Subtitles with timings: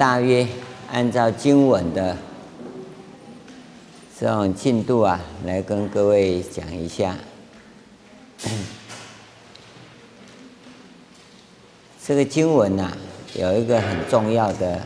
[0.00, 0.48] 大约
[0.90, 2.16] 按照经文的
[4.18, 7.14] 这种进度啊，来跟各位讲一下。
[12.02, 12.96] 这个经文呐、
[13.34, 14.80] 有一个很重要的，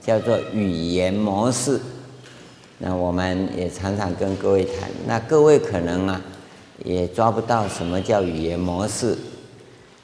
[0.00, 1.80] 叫做语言模式。
[2.78, 6.22] 那我们也常常跟各位谈，那各位可能啊，
[6.84, 9.18] 也抓不到什么叫语言模式。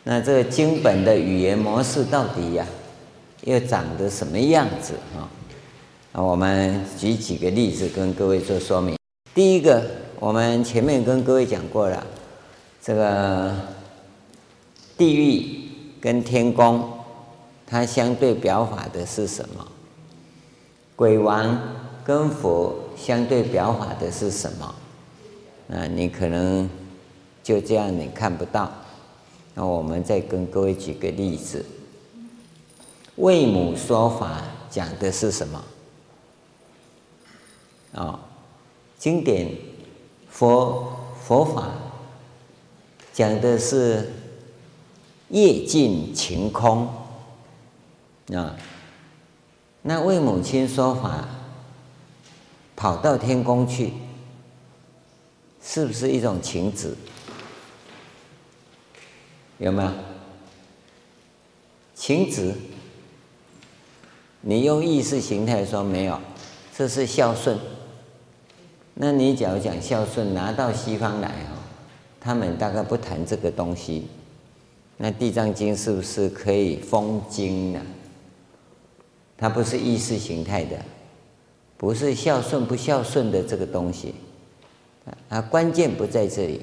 [0.02, 2.66] 那这个经本的语言模式到底呀、
[3.46, 5.30] 又长得什么样子啊？
[6.12, 8.96] 那我们举几个例子跟各位做说明。
[9.32, 9.84] 第一个，
[10.18, 12.04] 我们前面跟各位讲过了，
[12.82, 13.54] 这个
[14.98, 15.68] 地狱
[16.00, 16.90] 跟天宫，
[17.64, 19.64] 它相对表法的是什么？
[20.96, 21.56] 鬼王
[22.02, 24.74] 跟佛相对表法的是什么？
[25.68, 26.68] 那你可能
[27.44, 28.72] 就这样你看不到。
[29.54, 31.64] 那我们再跟各位举个例子，
[33.16, 35.64] 为母说法讲的是什么？
[37.92, 38.20] 啊、哦，
[38.98, 39.50] 经典
[40.28, 41.72] 佛佛法
[43.14, 44.12] 讲的是
[45.30, 46.86] 业尽晴空
[48.34, 48.54] 啊。
[49.80, 51.26] 那为母亲说法，
[52.74, 53.92] 跑到天宫去，
[55.62, 56.94] 是不是一种情子？
[59.58, 59.90] 有没有
[61.94, 62.54] 情子？
[64.48, 66.20] 你用意识形态说没有，
[66.72, 67.58] 这是孝顺。
[68.94, 71.58] 那你假如讲孝顺，拿到西方来哦，
[72.20, 74.06] 他们大概不谈这个东西。
[74.98, 77.82] 那《地藏经》是不是可以封经呢？
[79.36, 80.76] 它不是意识形态的，
[81.76, 84.14] 不是孝顺不孝顺的这个东西。
[85.28, 86.60] 啊，关键不在这里。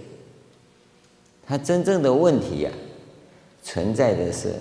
[1.46, 2.80] 它真正的问题呀、啊，
[3.62, 4.54] 存在的是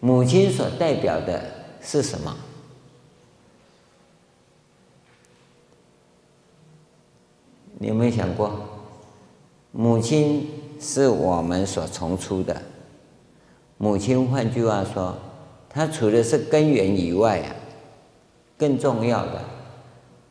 [0.00, 2.36] 母亲所代表的是什么？
[7.78, 8.52] 你有没有想过，
[9.72, 10.46] 母亲
[10.78, 12.60] 是我们所从出的。
[13.78, 15.16] 母亲，换句话说，
[15.70, 17.56] 它除了是根源以外啊，
[18.58, 19.42] 更重要的，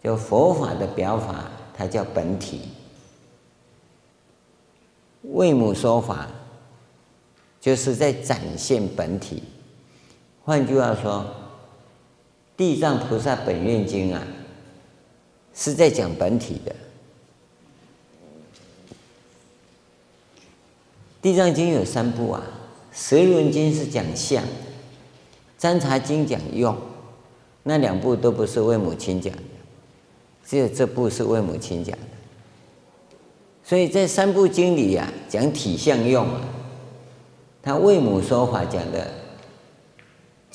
[0.04, 2.70] 就佛法的表法，它叫本体。
[5.24, 6.28] 为母说法，
[7.60, 9.42] 就是在展现本体。
[10.50, 11.24] 换句话说，
[12.58, 14.24] 《地藏菩萨本愿经》啊，
[15.54, 16.72] 是在讲本体的。
[21.22, 22.42] 《地藏经》有三部啊，
[23.00, 24.44] 《十轮经》是讲相，
[25.56, 26.76] 《占察经》讲用，
[27.62, 29.42] 那两部都不是为母亲讲的，
[30.44, 32.08] 只有这部是为母亲讲的。
[33.64, 36.42] 所以在三部经里呀、啊，讲体相用啊，
[37.62, 39.08] 他为母说法讲的，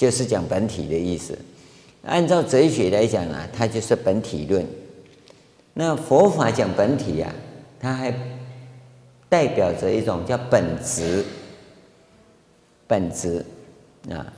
[0.05, 1.39] 就是讲本体的意思。
[2.05, 4.67] 按照哲学来讲啊，它就是本体论。
[5.73, 8.15] 那佛法讲本体呀、啊，它还
[9.31, 11.25] 代表着一种叫本质。
[12.87, 13.43] 本质
[14.11, 14.31] 啊，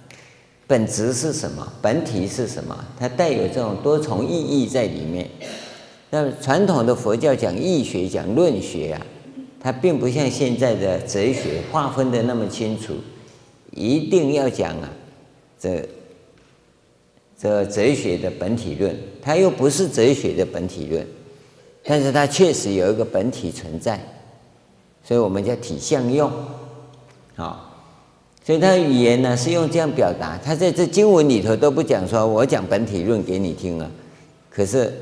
[0.69, 1.73] 本质是什么？
[1.83, 2.85] 本体是什么？
[2.97, 5.29] 它带有这种多重意义在里面。
[6.11, 9.03] 那传统的佛教讲义学、讲论学啊，
[9.61, 12.95] 它并不像现在的哲学划分的那么清楚，
[13.73, 14.89] 一定要讲啊，
[15.59, 15.89] 这
[17.39, 21.07] 这哲学的本体论，它又不是哲学的本体论，
[21.85, 24.01] 但是它确实有一个本体存在，
[25.05, 26.31] 所以我们叫体相用，
[27.35, 27.85] 好，
[28.45, 33.91] 所以它语言呢是用这样表达，它在这经文里头都不讲说我讲本体论给你听啊，
[34.51, 34.93] 可是。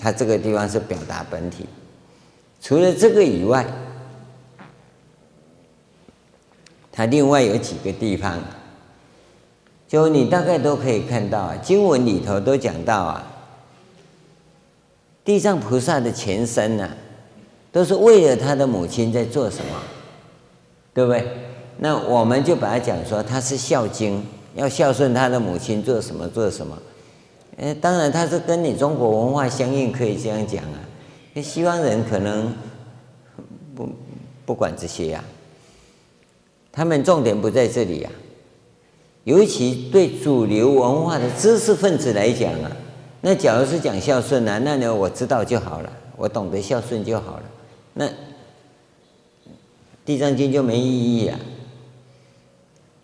[0.00, 1.66] 它这个地方是表达本体，
[2.62, 3.66] 除了这个以外，
[6.92, 8.40] 它另外有几个地方，
[9.88, 13.26] 就你大概都可以看到啊，经文里头都讲到啊，
[15.24, 16.88] 地藏菩萨的前身呢、
[17.72, 19.80] 都是为了他的母亲在做什么，
[20.92, 21.26] 对不对？
[21.78, 24.22] 那我们就把它讲说，他是孝经，
[24.54, 26.76] 要孝顺他的母亲做什么做什么。
[27.56, 30.78] 哎，当然，他是跟你中国文化相应，可以这样讲啊。
[31.32, 32.54] 那西方人可能
[33.74, 33.88] 不
[34.44, 35.24] 不管这些呀、
[36.70, 38.10] 他们重点不在这里呀、
[39.28, 42.72] 尤其对主流文化的知识分子来讲啊，
[43.20, 47.42] 那假如是讲孝顺啊，那呢我知道就好了，我懂得孝顺就好了。
[47.92, 48.06] 那
[50.06, 51.38] 《地藏经》就没意义啊？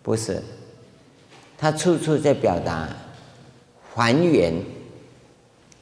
[0.01, 0.41] 不是，
[1.59, 2.89] 他处处在表达。
[3.93, 4.51] 还原，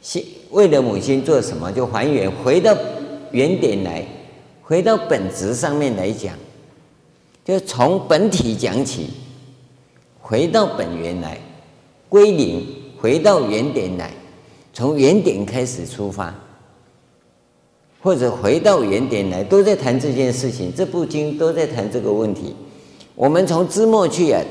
[0.01, 1.71] 是为了母亲做什么？
[1.71, 2.75] 就还原，回到
[3.31, 4.05] 原点来，
[4.61, 6.35] 回到本质上面来讲，
[7.45, 9.09] 就从本体讲起，
[10.33, 11.37] 回到本源来，
[12.09, 12.65] 归零，
[12.99, 14.09] 回到原点来，
[14.73, 16.33] 从原点开始出发，
[18.01, 20.73] 或者回到原点来，都在谈这件事情。
[20.75, 22.55] 这部经都在谈这个问题。
[23.13, 24.41] 我们从枝末去啊，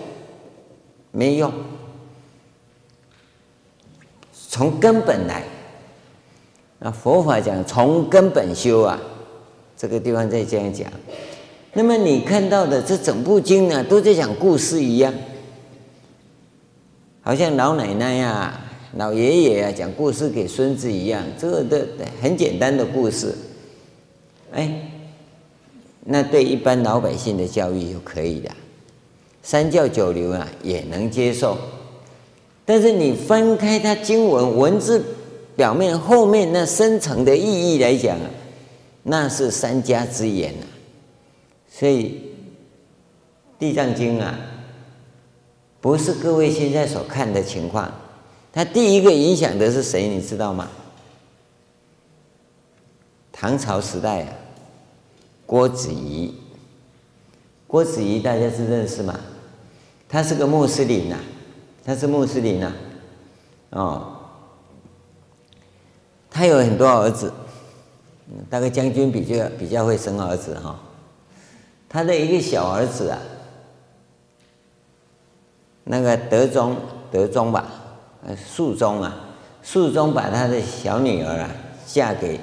[1.11, 1.51] 没用；
[4.49, 5.43] 从根本来，
[6.79, 9.03] 那佛法讲从根本修啊，
[9.77, 10.89] 这个地方在这样讲。
[11.73, 15.13] 那么你看到的这整部经呢，都在讲故事一样，
[17.23, 18.61] 好像老奶奶呀、
[18.97, 21.87] 老爷爷啊讲故事给孙子一样，这个的
[22.21, 23.33] 很简单的故事，
[24.53, 24.91] 哎，
[26.05, 28.51] 那对一般老百姓的教育就可以的，
[29.43, 31.57] 三教九流啊也能接受。
[32.65, 35.05] 但是你翻开它经文文字
[35.55, 38.19] 表面后面那深层的意义来讲，
[39.05, 40.67] 那是三家之言啊。
[41.71, 42.05] 所以，
[43.59, 44.39] 《地藏经》啊，
[45.83, 47.93] 不是各位现在所看的情况。
[48.53, 50.09] 它第一个影响的是谁？
[50.09, 50.69] 你知道吗？
[53.33, 54.33] 唐朝时代啊，
[55.45, 56.33] 郭子仪。
[57.67, 59.19] 郭子仪大家是认识吗？
[60.09, 61.19] 他是个穆斯林呐，
[61.85, 62.73] 他是穆斯林呐，
[63.71, 64.19] 哦，
[66.31, 67.33] 他有很多儿子，
[68.49, 70.79] 大概将军比较比较会生儿子哈。
[71.89, 73.19] 他的一个小儿子啊，
[75.85, 76.77] 那个德宗，
[77.11, 77.65] 德宗吧，
[78.27, 79.15] 呃，肃宗啊，
[79.63, 81.51] 肃宗把他的小女儿啊
[81.87, 82.39] 嫁给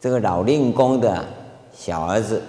[0.00, 1.24] 这个老令公的
[1.72, 2.42] 小儿子，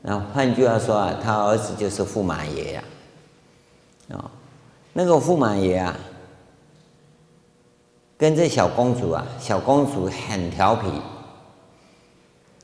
[0.00, 2.84] 那换句话说啊，他儿子就是驸马爷呀，
[4.12, 4.30] 啊，
[4.92, 5.96] 那个驸马爷啊，
[8.16, 10.88] 跟这小公主啊，小公主很调皮，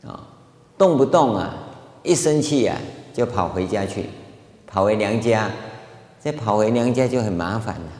[0.06, 0.26] 啊，
[0.76, 1.54] 动不动啊。
[2.04, 2.78] 一生气、啊，
[3.12, 4.08] 就跑回家去，
[4.66, 5.50] 跑回娘家，
[6.18, 7.92] 再跑回娘家就很麻烦了，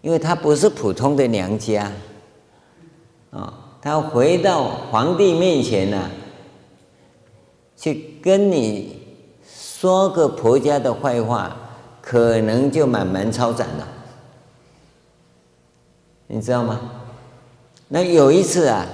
[0.00, 1.90] 因为他不是普通的娘家，
[3.30, 6.10] 啊，他回到皇帝面前呢、
[7.76, 9.00] 去跟你
[9.44, 11.56] 说个婆家的坏话，
[12.00, 13.88] 可能就满门抄斩了，
[16.26, 16.80] 你知道吗？
[17.88, 18.86] 那有一次啊。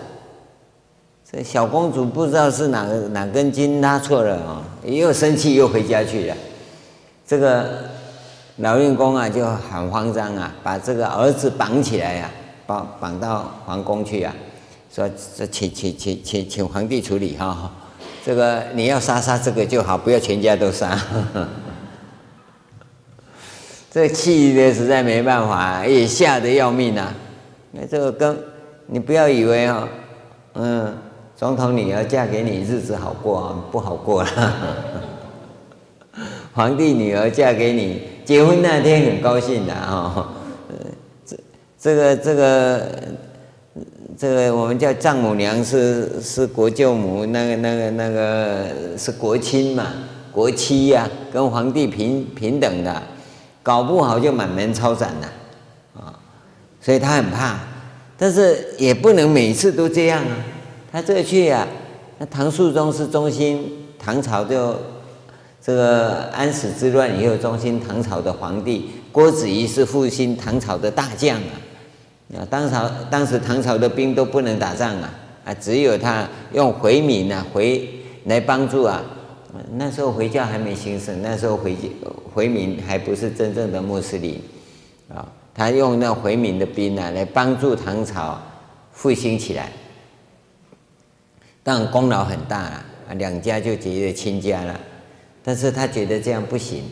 [1.30, 6.34] 这小公主不知道是哪个哪根筋拉错了啊，又生气又回家去了。
[7.26, 7.84] 这个
[8.58, 12.30] 老令公啊就很慌张啊，把这个儿子绑起来呀、
[12.66, 14.34] 绑绑到皇宫去啊，
[14.92, 17.70] 说这请请请请请皇帝处理哈，
[18.24, 20.98] 这个你要杀杀这个就好，不要全家都杀。
[23.90, 27.14] 这气的实在没办法，也吓得要命啊。
[27.72, 28.38] 那这个跟
[28.86, 29.88] 你不要以为啊，
[30.54, 30.96] 嗯。
[31.36, 34.54] 总统女儿嫁给你，日子好过啊不好过了。
[36.52, 40.28] 皇帝女儿嫁给你，结婚那天很高兴的哈。
[41.26, 41.34] 这
[41.80, 42.86] 这个这个
[44.18, 48.66] 这个我们叫丈母娘是是国舅母，那个那个那个
[48.98, 49.86] 是国亲嘛，
[50.30, 53.02] 国戚呀，跟皇帝平平等的，
[53.62, 55.32] 搞不好就满门抄斩了
[55.94, 56.12] 啊。
[56.82, 57.58] 所以他很怕，
[58.18, 60.36] 但是也不能每次都这样啊。
[60.92, 61.68] 他这去呀、啊，
[62.18, 64.76] 那唐肃宗是中心唐朝就
[65.68, 72.38] 这个安史之乱以后中兴唐朝的皇帝，郭子仪是复兴唐朝的大将啊。
[72.38, 75.12] 啊，当朝当时唐朝的兵都不能打仗啊，
[75.44, 77.86] 啊，只有他用回民啊回
[78.24, 79.02] 来帮助啊。
[79.74, 81.76] 那时候回教还没兴盛，那时候回
[82.32, 84.40] 回民还不是真正的穆斯林
[85.14, 88.40] 啊，他用那回民的兵啊来帮助唐朝
[88.90, 89.70] 复兴起来。
[91.62, 92.84] 但功劳很大，啊，
[93.18, 94.80] 两家就结为亲家了。
[95.42, 96.84] 但是他觉得这样不行，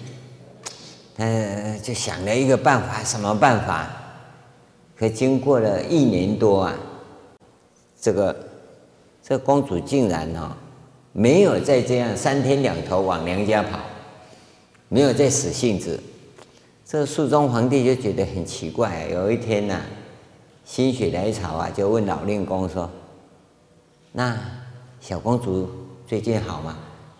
[1.16, 1.24] 他
[1.82, 3.90] 就想了一个办法，什么办法？
[4.96, 6.74] 可经过了一年多啊，
[8.00, 8.34] 这个
[9.22, 10.52] 这公主竟然哦，
[11.12, 13.78] 没有再这样三天两头往娘家跑，
[14.88, 16.02] 没有再使性子。
[16.84, 19.82] 这个肃宗皇帝就觉得很奇怪，有一天呐，
[20.64, 22.90] 心血来潮啊，就问老令公说
[24.12, 24.38] ：“那？”
[24.98, 25.70] 小公主
[26.06, 26.76] 最近好吗？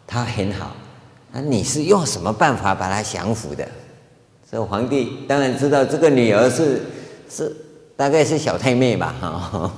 [0.07, 0.75] 她很好。
[1.37, 3.69] 那你是用什么办法把她降服的？
[4.51, 6.81] 这皇帝当然知道这个女儿是
[7.29, 7.55] 是
[7.95, 9.71] 大概是小太妹吧，哈。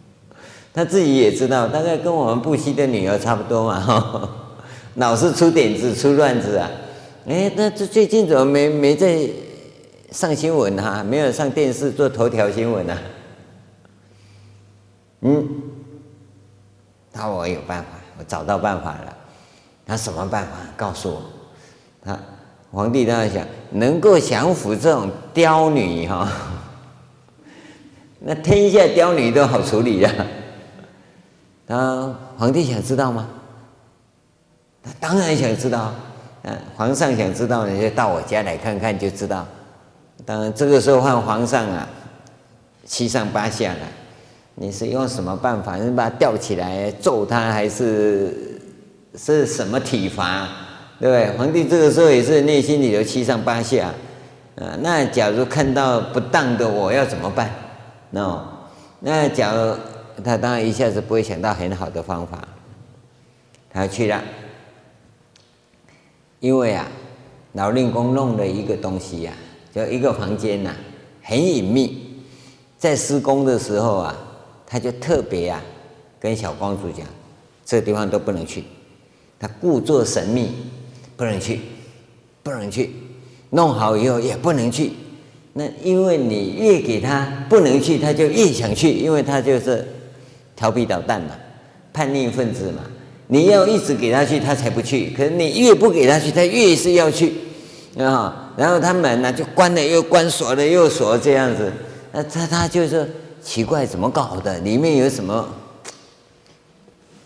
[0.72, 4.28] 他自己也知道，大概跟我们不惜的女儿差不多嘛，哈。
[4.96, 6.70] 老是出点子、出乱子啊。
[7.26, 9.28] 哎，那这最近怎么没没在
[10.10, 11.04] 上新闻啊？
[11.04, 12.98] 没有上电视做头条新闻啊？
[15.20, 15.48] 嗯。
[17.12, 19.16] 那我有办法，我找到办法了。
[19.86, 20.50] 他什么办法？
[20.76, 21.22] 告诉我。
[22.04, 22.18] 他
[22.70, 26.28] 皇帝当然想，能够降服这种刁女哈，
[28.20, 30.10] 那天下刁女都好处理呀。
[31.66, 33.28] 他皇帝想知道吗？
[34.82, 35.92] 他当然想知道。
[36.42, 39.46] 嗯，皇上想知道，你就到我家来看看就知道。
[40.26, 41.88] 当然这个时候换皇上啊，
[42.84, 43.80] 七上八下了。
[44.54, 45.76] 你是用什么办法？
[45.76, 48.53] 你把他吊起来揍他，还是
[49.16, 50.48] 是什么体罚？
[51.00, 51.36] 对不对？
[51.36, 53.92] 皇帝这个时候也是内心里头七上八下。
[54.56, 57.50] 啊，那假如看到不当的，我要怎么办？
[58.12, 58.40] 喏，
[59.00, 59.76] 那假如
[60.22, 62.46] 他当然一下子不会想到很好的方法，
[63.72, 64.22] 他去了，
[66.40, 66.86] 因为啊，
[67.52, 70.74] 老令公弄了一个东西呀、啊，就一个房间呐、
[71.22, 72.22] 很隐秘，
[72.78, 74.16] 在施工的时候啊。
[74.66, 75.62] 他就特别啊，
[76.18, 77.06] 跟小公主讲，
[77.64, 78.64] 这个地方都不能去，
[79.38, 80.50] 他故作神秘，
[81.16, 81.60] 不能去，
[82.42, 82.90] 不能去，
[83.50, 84.92] 弄好以后也不能去。
[85.52, 89.86] 那因为你越给他不能去，他就越想去，因为他就是
[90.56, 91.30] 调皮捣蛋嘛，
[91.92, 92.82] 叛逆分子嘛。
[93.26, 95.10] 你要一直给他去，他才不去。
[95.16, 97.32] 可是你越不给他去，他越是要去
[97.98, 98.52] 啊。
[98.56, 101.72] 然后他门呢就关了又关，锁了又锁，这样子。
[102.12, 103.08] 那他他就是。
[103.46, 104.58] 奇怪，怎么搞的？
[104.60, 105.46] 里面有什么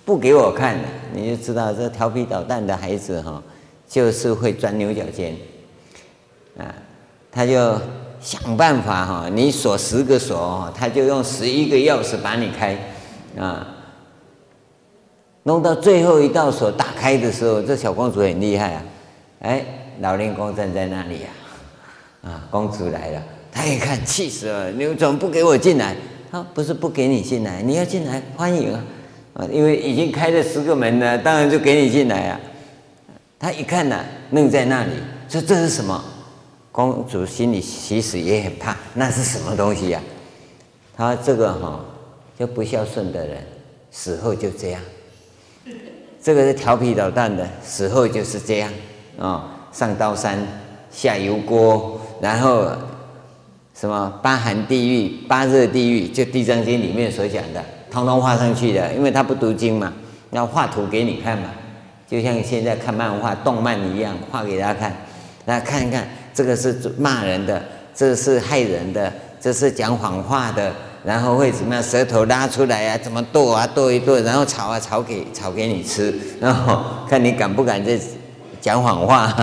[0.08, 0.88] 不给我看的？
[1.12, 3.42] 你就知道这调皮捣蛋的孩子哈，
[3.86, 5.36] 就是会钻牛角尖
[6.56, 6.74] 啊！
[7.30, 7.78] 他就
[8.18, 12.74] 想办法哈，你锁十个锁，他就用十一个钥匙把你开
[13.38, 13.68] 啊！
[15.42, 18.82] 弄到最后一道锁打开的时候，这小公主很厉害啊！
[19.40, 19.62] 哎，
[20.00, 21.28] 老练公站在那里呀，
[22.22, 23.22] 啊，公主来了。
[23.52, 24.70] 他一看，气死了！
[24.70, 25.94] 你怎么不给我进来？
[26.32, 28.82] 他不是不给你进来，你要进来，欢迎啊！
[29.38, 32.40] 啊，因为已经开了十个门了，当然就给你进来啊。
[33.38, 34.90] 他一看呢，愣在那里，
[35.28, 36.04] 说：“这是什么？”
[36.72, 40.02] 公主心里其实也很怕，那是什么东西呀？
[40.96, 41.84] 他这个哈，
[42.36, 43.38] 就不孝顺的人，
[43.92, 44.80] 死后就这样。
[46.20, 48.72] 这个是调皮捣蛋的，死后就是这样
[49.16, 50.36] 啊，上刀山，
[50.90, 52.68] 下油锅，然后。
[53.80, 58.92] 什么八寒地狱、八热地狱，就《地藏经》里面所讲的，通通画上去的。
[58.94, 59.92] 因为他不读经嘛，
[60.30, 61.48] 要画图给你看嘛，
[62.08, 64.92] 就像现在看漫画、动漫一样，画给大家看。
[65.44, 67.62] 大家看一看，这个是骂人的，
[67.94, 70.72] 这是害人的，这是讲谎话的，
[71.04, 71.82] 然后会怎么样？
[71.82, 77.98] 舌头拉出来啊，怎么剁啊，剁一剁，然后炒啊，炒给炒给你吃，然后看你敢不敢再
[78.60, 79.34] 讲谎话，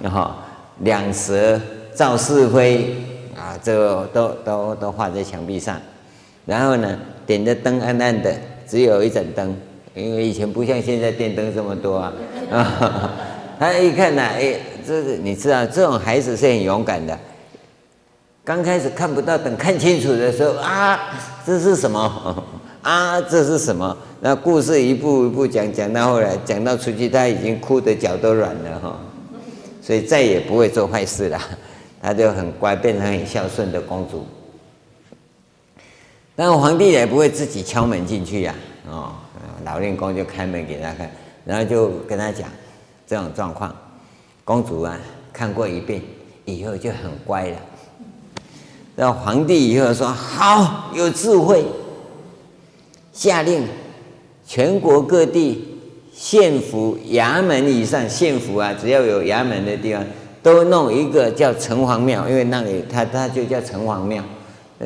[0.00, 0.30] 然后
[0.78, 1.60] 两舌
[1.94, 2.94] 造是非。
[3.34, 5.76] 啊，这个都都都画在墙壁上，
[6.44, 6.96] 然后呢，
[7.26, 8.34] 点的灯暗暗的，
[8.66, 9.56] 只有一盏灯，
[9.94, 12.12] 因为以前不像现在电灯这么多啊。
[12.50, 13.12] 啊，
[13.58, 14.54] 他一看呐，哎，
[14.86, 17.18] 这是你知道，这种孩子是很勇敢的。
[18.44, 20.98] 刚开始看不到，等看清楚的时候啊，
[21.46, 22.44] 这是什么？
[22.82, 23.96] 啊，这是什么？
[24.20, 28.98] 那故事一步一步讲，讲到后来，讲到出去，他已经哭得脚都软了哈，
[29.80, 31.40] 所以再也不会做坏事了。
[32.02, 34.26] 他就很乖，变成很孝顺的公主。
[36.34, 38.54] 但皇帝也不会自己敲门进去呀，
[38.88, 39.12] 哦，
[39.64, 41.10] 老令公就开门给他看，
[41.44, 42.48] 然后就跟他讲
[43.06, 43.74] 这种状况。
[44.44, 44.98] 公主啊，
[45.32, 46.00] 看过一遍
[46.44, 47.56] 以后就很乖了。
[48.96, 51.64] 那皇帝以后说好，有智慧，
[53.12, 53.66] 下令
[54.46, 55.78] 全国各地
[56.12, 60.04] 县府衙门以上，县府啊，只要有衙门的地方。
[60.42, 64.20] 都弄一个叫城隍庙，因为那里他他就叫城隍庙，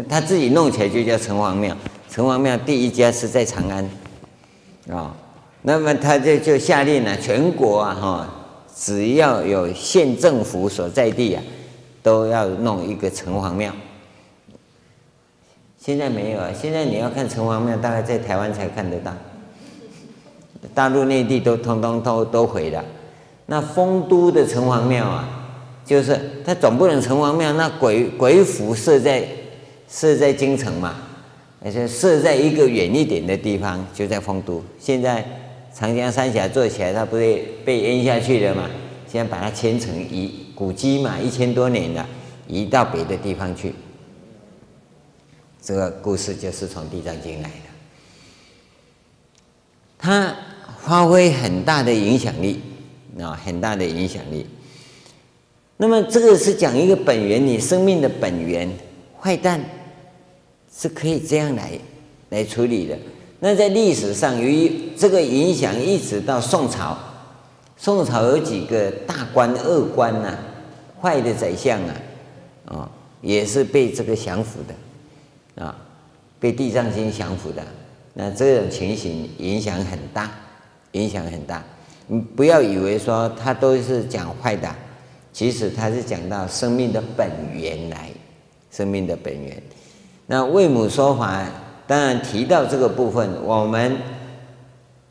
[0.08, 1.76] 他自己弄起来就叫城隍庙。
[2.10, 3.84] 城隍庙第一家是在长安，
[4.90, 5.10] 啊、哦，
[5.62, 8.34] 那么他就就下令了，全国啊哈，
[8.74, 11.42] 只要有县政府所在地啊，
[12.02, 13.72] 都要弄一个城隍庙。
[15.78, 19.12] 现在没有啊，现在你要看城隍庙，大概在台湾才看得到，
[20.74, 22.84] 大陆内地都通通都都毁了。
[23.46, 25.28] 那丰都的城隍庙啊。
[25.84, 29.24] 就是他总不能城隍庙，那鬼鬼府设在
[29.88, 30.96] 设在京城嘛，
[31.62, 34.62] 而且设在一个远一点的地方，就在丰都。
[34.78, 35.24] 现在
[35.74, 38.70] 长江三峡做起来，它不是被淹下去了嘛？
[39.06, 42.06] 现在把它迁成移古迹嘛，一千多年了，
[42.48, 43.72] 移到别的地方去。
[45.62, 47.54] 这个故事就是从《地藏经》来的，
[49.98, 50.36] 它
[50.80, 52.60] 发挥很大的影响力
[53.20, 54.46] 啊，很大的影响力。
[55.76, 58.70] 那么这个是讲一个本源，你生命的本源，
[59.26, 59.60] 坏蛋
[60.72, 61.72] 是可以这样来
[62.28, 62.96] 来处理的。
[63.40, 66.96] 那在历史上，由于这个影响一直到宋朝，
[67.76, 70.38] 宋朝有几个大官、恶官呐，
[71.02, 71.94] 坏的宰相啊，
[72.66, 72.90] 啊，
[73.20, 75.76] 也是被这个降服的，啊，
[76.38, 77.60] 被地藏经降服的。
[78.14, 80.30] 那这种情形影响很大，
[80.92, 81.64] 影响很大。
[82.06, 84.72] 你不要以为说他都是讲坏的，
[85.32, 88.08] 其实他是讲到生命的本源来，
[88.76, 89.62] 生命的本源。
[90.26, 91.42] 那为母说法，
[91.86, 93.96] 当然提到这个部分，我们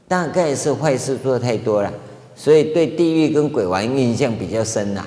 [0.07, 1.91] 大概是坏事做太多了，
[2.35, 5.03] 所以对地狱跟鬼王印象比较深呐。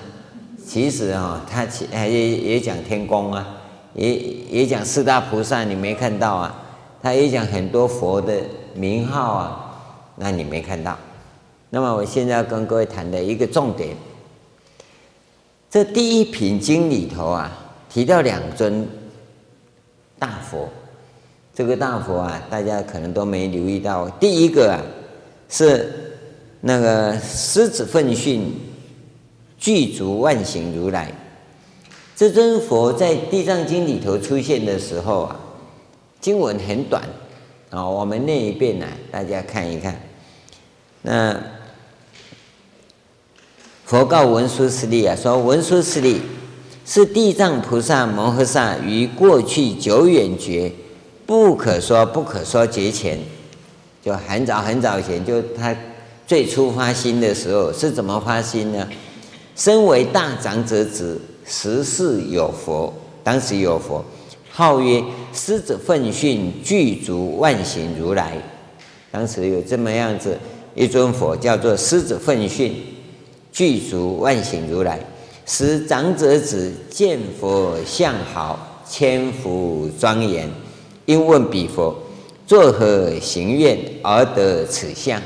[0.67, 3.47] 其实啊，他其也也讲天宫啊，
[3.95, 6.65] 也也讲四大菩萨，你没看到啊？
[7.01, 8.35] 他也讲很多佛的
[8.75, 9.75] 名号啊，
[10.17, 10.99] 那你没看到。
[11.71, 13.95] 那么我现在要跟各位谈的一个重点，
[15.71, 17.51] 这第一品经里头啊，
[17.89, 18.87] 提到两尊
[20.19, 20.69] 大佛。
[21.55, 24.09] 这个大佛啊，大家可能都没留意到。
[24.11, 24.81] 第一个啊，
[25.49, 26.17] 是
[26.61, 28.53] 那个狮子奋迅
[29.59, 31.13] 具足万行如来。
[32.15, 35.41] 这尊佛在《地藏经》里头出现的时候啊。
[36.21, 37.01] 经文很短
[37.71, 39.97] 啊，我们念一遍呢，大家看一看。
[41.01, 41.41] 那
[43.85, 46.21] 佛告文殊师利啊，说文殊师利，
[46.91, 50.73] 是地藏菩萨摩诃萨于过去久远劫
[51.27, 53.19] 不可说不可说劫前，
[54.03, 55.77] 就很早很早前，就他
[56.27, 58.89] 最初发心的时候是怎么发心呢？
[59.55, 62.91] 身为大长者子，时世有佛，
[63.23, 64.03] 当时有佛。
[64.51, 65.05] 号曰
[65.35, 68.33] 狮子奋迅具足万行如来，
[69.11, 70.39] 当时有这么样子
[70.75, 72.75] 一尊佛，叫做狮子奋迅
[73.53, 74.99] 具足万行如来。
[75.51, 80.47] 使长者子见佛相好，千福庄严，
[81.07, 81.97] 因问彼佛：
[82.47, 85.19] 作何行愿而得此相？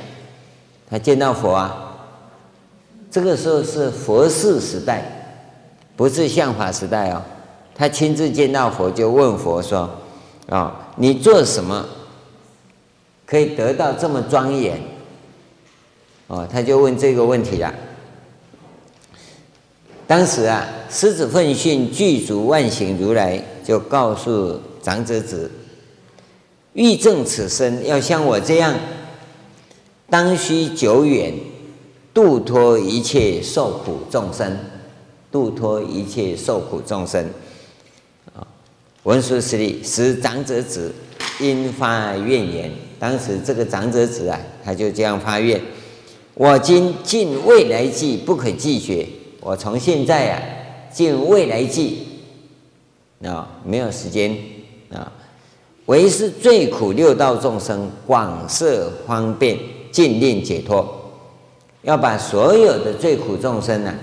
[0.88, 1.99] 他见到佛啊，
[3.11, 5.03] 这个时候是佛世时代，
[5.97, 7.20] 不是相法时代哦。
[7.75, 9.90] 他亲自见到佛，就问佛说
[10.49, 11.85] ：“啊，你做什么
[13.27, 14.81] 可以得到这么庄严？”
[16.29, 17.75] 哦，他就问这个问题了。
[20.12, 25.51] 当时啊，狮子奋迅具足万行如来就告诉长者子
[26.75, 28.75] ：“欲证此身，要像我这样，
[30.11, 31.33] 当须久远
[32.12, 34.55] 度脱一切受苦众生，
[35.31, 37.31] 度脱一切受苦众生。”
[38.37, 38.46] 啊
[39.05, 40.92] 文殊师利，使长者子
[41.40, 45.59] 因发愿言，当时这个长者子啊，他就这样发愿：
[46.35, 49.09] 我今尽未来际不可计决，
[49.42, 50.40] 我从现在啊，
[50.90, 52.07] 尽未来际
[53.24, 54.37] 啊，没有时间
[54.92, 55.12] 啊，
[55.87, 59.59] 唯是最苦六道众生广设方便，
[59.90, 60.87] 尽令解脱，
[61.83, 63.94] 要把所有的最苦众生啊，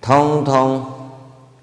[0.00, 0.84] 通通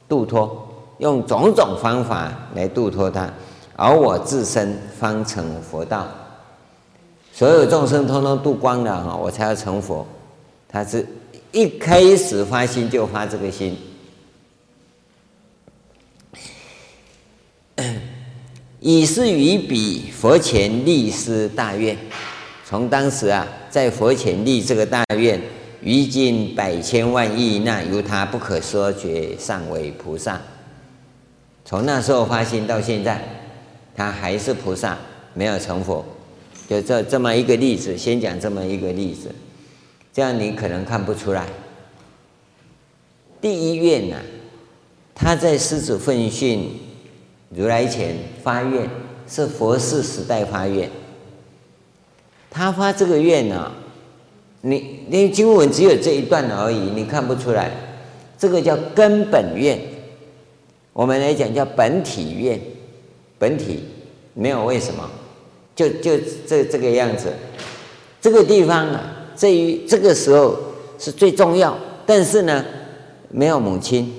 [0.08, 0.68] 度脱。
[1.00, 3.28] 用种种方法来度脱他，
[3.76, 6.06] 而我自身方成佛道。
[7.34, 10.06] 所有众生通通度光了哈，我才要成佛。
[10.70, 11.04] 他是
[11.52, 13.78] 一开始发心就发这个心，
[18.80, 21.98] 以是于彼佛前立施大愿。
[22.66, 25.42] 从当时啊，在佛前立这个大愿，
[25.84, 30.42] 于今百千万亿那由他不可说觉尚为菩萨。
[31.66, 33.22] 从那时候发心到现在，
[33.94, 34.98] 他还是菩萨，
[35.34, 36.06] 没有成佛。
[36.70, 39.36] 就这这么一个例子，先讲这么一个例子，
[40.14, 41.48] 这样你可能看不出来。
[43.40, 44.18] 第一愿呐、
[45.16, 46.80] 他在狮子奋迅
[47.50, 48.90] 如来前发愿，
[49.28, 50.90] 是佛世时代发愿。
[52.50, 53.72] 他发这个愿呢、
[54.62, 57.72] 你你经文只有这一段而已，你看不出来。
[58.38, 59.80] 这个叫根本愿。
[60.94, 62.60] 我们来讲叫本体愿，
[63.40, 63.86] 本体
[64.34, 65.10] 没有为什么，
[65.76, 67.32] 就就这这个样子，
[68.20, 70.56] 这个地方啊，这于这个时候
[71.00, 71.76] 是最重要，
[72.06, 72.64] 但是呢，
[73.32, 74.14] 没有母亲，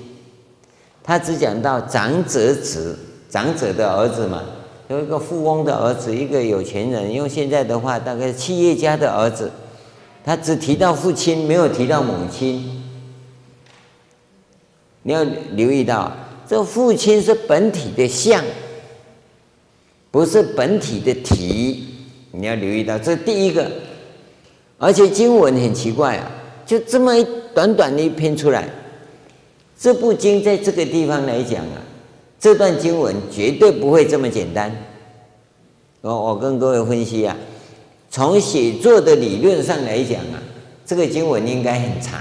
[1.01, 4.43] 他只讲到长者子，长者的儿子嘛，
[4.89, 9.49] 有一个富翁的儿子，一个有钱人，用现在的话，大概企业家的儿子，
[10.25, 12.83] 他只提到父亲，没有提到母亲，
[15.03, 16.11] 你要留意到。
[16.45, 18.43] 这父亲是本体的相，
[20.11, 21.85] 不是本体的体，
[22.31, 23.71] 你要留意到，这第一个。
[24.83, 26.29] 而且经文很奇怪啊，
[26.65, 28.67] 就这么一短短的一篇出来，
[29.79, 31.79] 这部经在这个地方来讲啊，
[32.37, 34.69] 这段经文绝对不会这么简单。
[36.01, 37.33] 我我跟各位分析啊，
[38.11, 40.43] 从写作的理论上来讲啊，
[40.85, 42.19] 这个经文应该很长，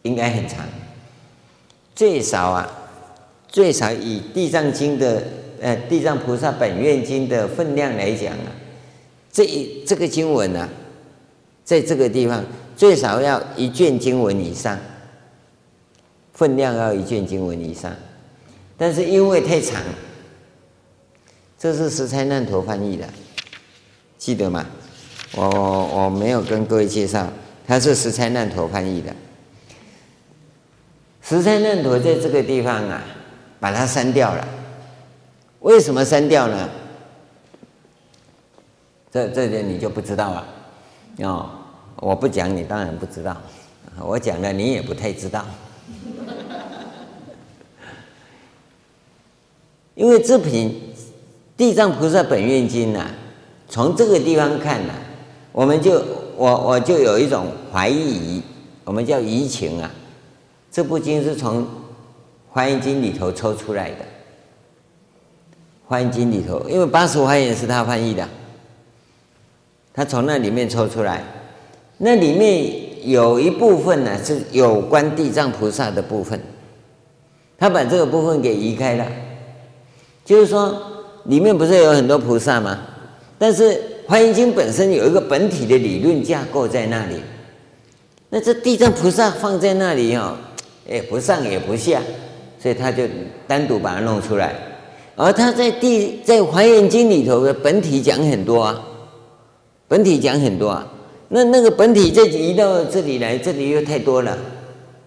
[0.00, 0.64] 应该很长。
[1.94, 2.66] 最少啊，
[3.46, 5.22] 最少以《地藏经》的
[5.60, 8.48] 呃《地藏菩萨本愿经》的分量来讲啊，
[9.30, 10.66] 这一这个经文啊，
[11.64, 12.44] 在这个地方
[12.76, 14.78] 最少要一卷经文以上，
[16.32, 17.94] 分量要一卷经文以上，
[18.76, 19.80] 但是因为太长，
[21.58, 23.08] 这是实财难陀翻译的，
[24.18, 24.66] 记得吗？
[25.34, 27.26] 我我没有跟各位介绍，
[27.66, 29.14] 他是实财难陀翻译的。
[31.22, 33.02] 实财难陀在这个地方啊，
[33.58, 34.46] 把它删掉了。
[35.60, 36.68] 为什么删掉呢？
[39.10, 40.46] 这这点你就不知道了。
[41.22, 41.48] 哦，
[41.96, 43.32] 我不讲，你当然不知道；
[44.00, 45.44] 我讲了，你也不太知道。
[49.94, 50.94] 因为这品
[51.56, 53.10] 《地藏菩萨本愿经》啊，
[53.68, 54.92] 从这个地方看呢、
[55.52, 56.02] 我们就
[56.36, 58.42] 我我就有一种怀疑，
[58.84, 59.90] 我们叫疑情啊。
[60.70, 61.62] 这部经是从
[62.48, 63.96] 《华严经》里头抽出来的，
[65.86, 68.26] 《华严经》里头，因为八十华严是他翻译的，
[69.94, 71.22] 他从那里面抽出来，
[71.98, 76.40] 那里面有一部分呢是有关地藏菩萨的部分，
[77.58, 79.06] 他把这个部分给移开了，
[80.24, 80.76] 就是说
[81.24, 82.78] 里面不是有很多菩萨吗？
[83.38, 83.80] 但是。
[84.04, 87.14] 华严经本身有一个本体的理论架构在那里，
[88.28, 90.36] 那这地藏菩萨放在那里哦，
[90.90, 92.02] 哎，不上也不下，
[92.60, 93.04] 所以他就
[93.46, 94.54] 单独把它弄出来。
[95.14, 98.84] 而他在地在华严经里头的本体讲很多啊，
[99.92, 100.86] 本体讲很多啊，
[101.28, 104.34] 那那个本体再移到这里来，这里又太多了，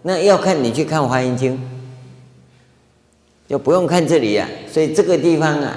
[0.03, 1.59] 那要看你去看华严经，
[3.49, 5.75] 就不用看这里啊，所以这个地方啊，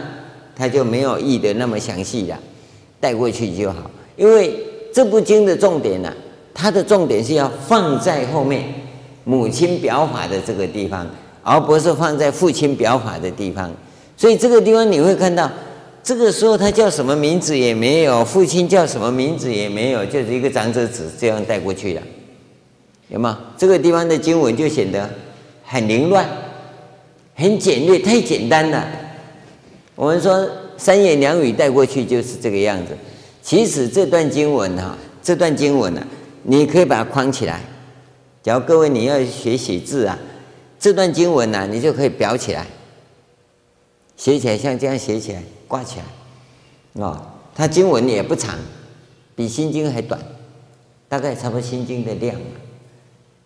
[0.55, 2.39] 它就没有译得那么详细了。
[3.01, 4.55] 带过去就好，因为
[4.93, 6.15] 这部经的重点呢、啊，
[6.53, 8.63] 它的重点是要放在后面
[9.25, 11.07] 母亲表法的这个地方，
[11.43, 13.73] 而不是放在父亲表法的地方。
[14.19, 15.51] 所以这个地方你会看到，
[16.03, 22.03] 这个时候他叫什么名字也没有，父亲叫什么名字也没有，就是一个长者子这样带过去的，
[23.09, 23.39] 有吗？
[23.57, 25.09] 这个地方的经文就显得
[25.65, 26.27] 很凌乱、
[27.35, 28.87] 很简略，太简单了。
[29.95, 30.49] 我们说。
[30.81, 32.97] 三言两语带过去就是这个样子。
[33.43, 36.07] 其实这段经文哈，这段经文呢，
[36.45, 37.61] 你可以把它框起来。
[38.45, 40.17] 假如各位你要学写字啊，
[40.79, 42.65] 这段经文呢，你就可以裱起来，
[44.19, 46.05] 写起来像这样写起来，挂起来。
[47.03, 47.17] 哦，
[47.55, 48.59] 它经文也不长，
[49.37, 50.21] 比心经还短，
[51.09, 52.35] 大概差不多心经的量，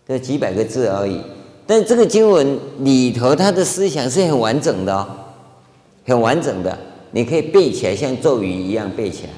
[0.07, 1.21] 这几百个字而已。
[1.67, 5.07] 但这个经文里头，它的思想是很完整的哦，
[6.05, 6.77] 很完整的。
[7.11, 9.29] 你可以背起来，像咒语一样背起来。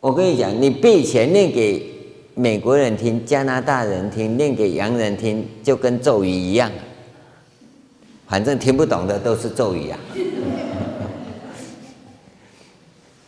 [0.00, 1.90] 我跟你讲，你背起来念给
[2.34, 6.70] 美国人听、加拿大人听、念给洋人听，就跟咒语一样。
[8.30, 9.98] 反正听不懂的都是咒语啊。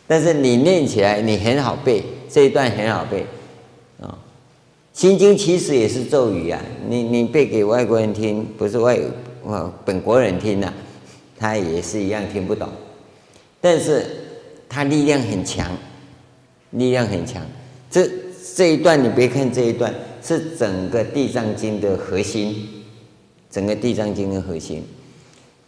[0.07, 3.25] 但是你念起来，你很好背，这一段很好背
[4.01, 4.17] 啊。
[4.99, 8.97] 《心经》其实也是咒语啊，你你背给外国人听，不是外
[9.83, 10.73] 本国人听呐、啊。
[11.37, 12.69] 他也是一样听不懂，
[13.59, 14.05] 但是
[14.69, 15.69] 他力量很强，
[16.71, 17.41] 力量很强。
[17.91, 18.09] 这
[18.55, 22.69] 这一段你别看这一段是整个《地藏经》的核心，
[23.53, 24.83] 整个《地藏经》的核心。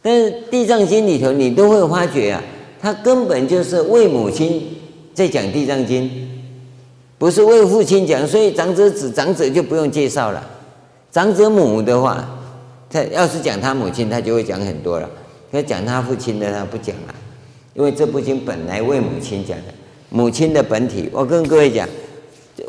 [0.02, 2.44] 但是《地藏经》里头你都会发觉啊，
[2.82, 4.68] 他根本就是为母亲
[5.14, 6.04] 在讲《地藏经》，
[7.20, 8.28] 不是为父亲讲。
[8.28, 10.44] 所以长者子、长者就不用介绍了。
[11.12, 12.28] 长者母的话，
[12.90, 15.08] 他要是讲他母亲，他就会讲很多了。
[15.52, 17.16] 要讲他父亲的，他不讲了，
[17.76, 19.74] 因为这部经本来为母亲讲的，
[20.10, 21.08] 母亲的本体。
[21.14, 21.88] 我跟各位讲，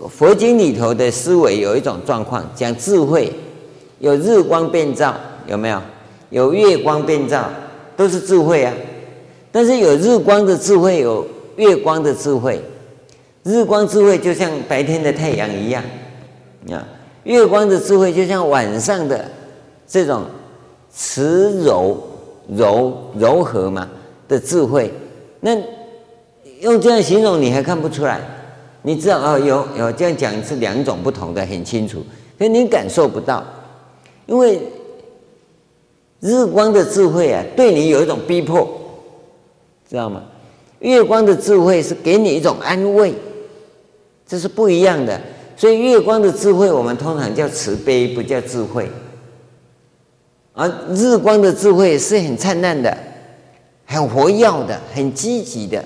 [0.09, 3.33] 佛经里头的思维有一种状况，讲智慧，
[3.99, 5.15] 有日光变照，
[5.47, 5.81] 有没有？
[6.31, 7.49] 有月光变照，
[7.97, 8.73] 都是智慧啊。
[9.51, 12.61] 但是有日光的智慧，有月光的智慧。
[13.43, 15.83] 日光智慧就像白天的太阳一样，
[16.71, 16.87] 啊，
[17.25, 19.25] 月光的智慧就像晚上的
[19.87, 20.25] 这种
[20.91, 21.97] 慈柔。
[22.49, 23.89] 柔柔和嘛
[24.29, 24.89] 的智慧，
[25.41, 25.51] 那
[26.61, 28.21] 用这样形容你还看不出来？
[28.83, 32.05] 你知道哦，有有这样讲是两种不同的，很清楚，
[32.39, 33.43] 可你感受不到，
[34.27, 34.61] 因为
[36.21, 38.69] 日光的智慧啊，对你有一种逼迫，
[39.89, 40.23] 知道吗？
[40.81, 43.15] 月光的智慧是给你一种安慰，
[44.27, 45.21] 这是不一样的。
[45.57, 48.91] 所以月光的智慧，我们通常叫慈悲，不叫智慧。
[50.53, 52.97] 而日光的智慧是很灿烂的，
[53.87, 55.83] 很活跃的，很积极的，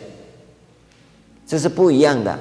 [1.46, 2.38] 这是不一样的。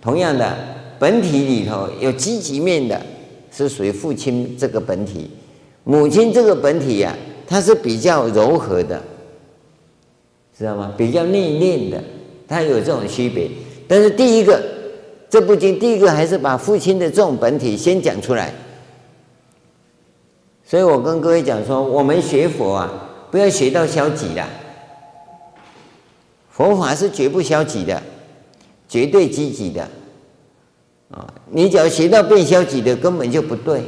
[0.00, 0.56] 同样的，
[0.98, 3.00] 本体里头有积极面的，
[3.56, 5.30] 是属于父亲这个本体；
[5.84, 9.00] 母亲这个本体呀、它是比较柔和的，
[10.58, 10.92] 知道吗？
[10.98, 12.02] 比较内敛的，
[12.48, 13.48] 它有这种区别。
[13.86, 14.60] 但是第一个，
[15.30, 18.52] 这部经第一个还是把父亲的这种本体先讲出来。
[20.66, 22.90] 所以我跟各位讲说，我们学佛啊，
[23.30, 24.48] 不要学到消极了。
[26.50, 28.02] 佛法是绝不消极的，
[28.88, 29.88] 绝对积极的。
[31.14, 33.84] 啊，你只要学到变消极的，根本就不对。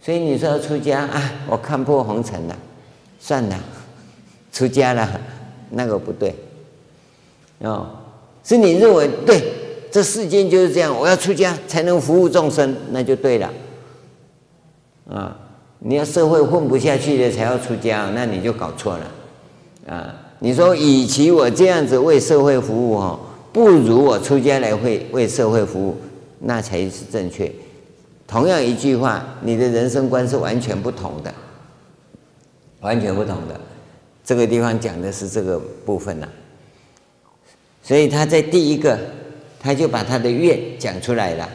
[0.00, 2.56] 所以你说要出家啊，我看破红尘了，
[3.20, 3.56] 算了，
[4.50, 5.20] 出家了，
[5.70, 6.34] 那个不对。
[7.60, 7.86] 哦，
[8.42, 9.42] 是你认为对，
[9.90, 13.50] 这世间就是这样，我要出家才能服务众生，那就对了。
[15.08, 15.36] 啊。
[15.84, 20.14] 你要社会混不下去的才要出家，那你就搞错了，啊！
[20.38, 23.18] 你说，与其我这样子为社会服务哦，
[23.52, 25.96] 不如我出家来会为社会服务，
[26.42, 27.50] 那才是正确。
[28.26, 31.32] 同样一句话，你的人生观是完全不同的，
[32.80, 33.60] 完全不同的。
[34.24, 36.28] 这个地方讲的是这个部分呐，
[37.82, 38.98] 所以他在第一个，
[39.58, 41.48] 他就把他的愿讲出来了。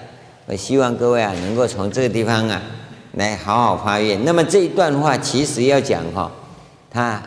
[0.46, 2.62] 我希望各位啊，能够从这个地方啊。
[3.14, 4.24] 来好好发愿。
[4.26, 6.32] 那么这一段话其实要讲哈，
[6.92, 7.20] 它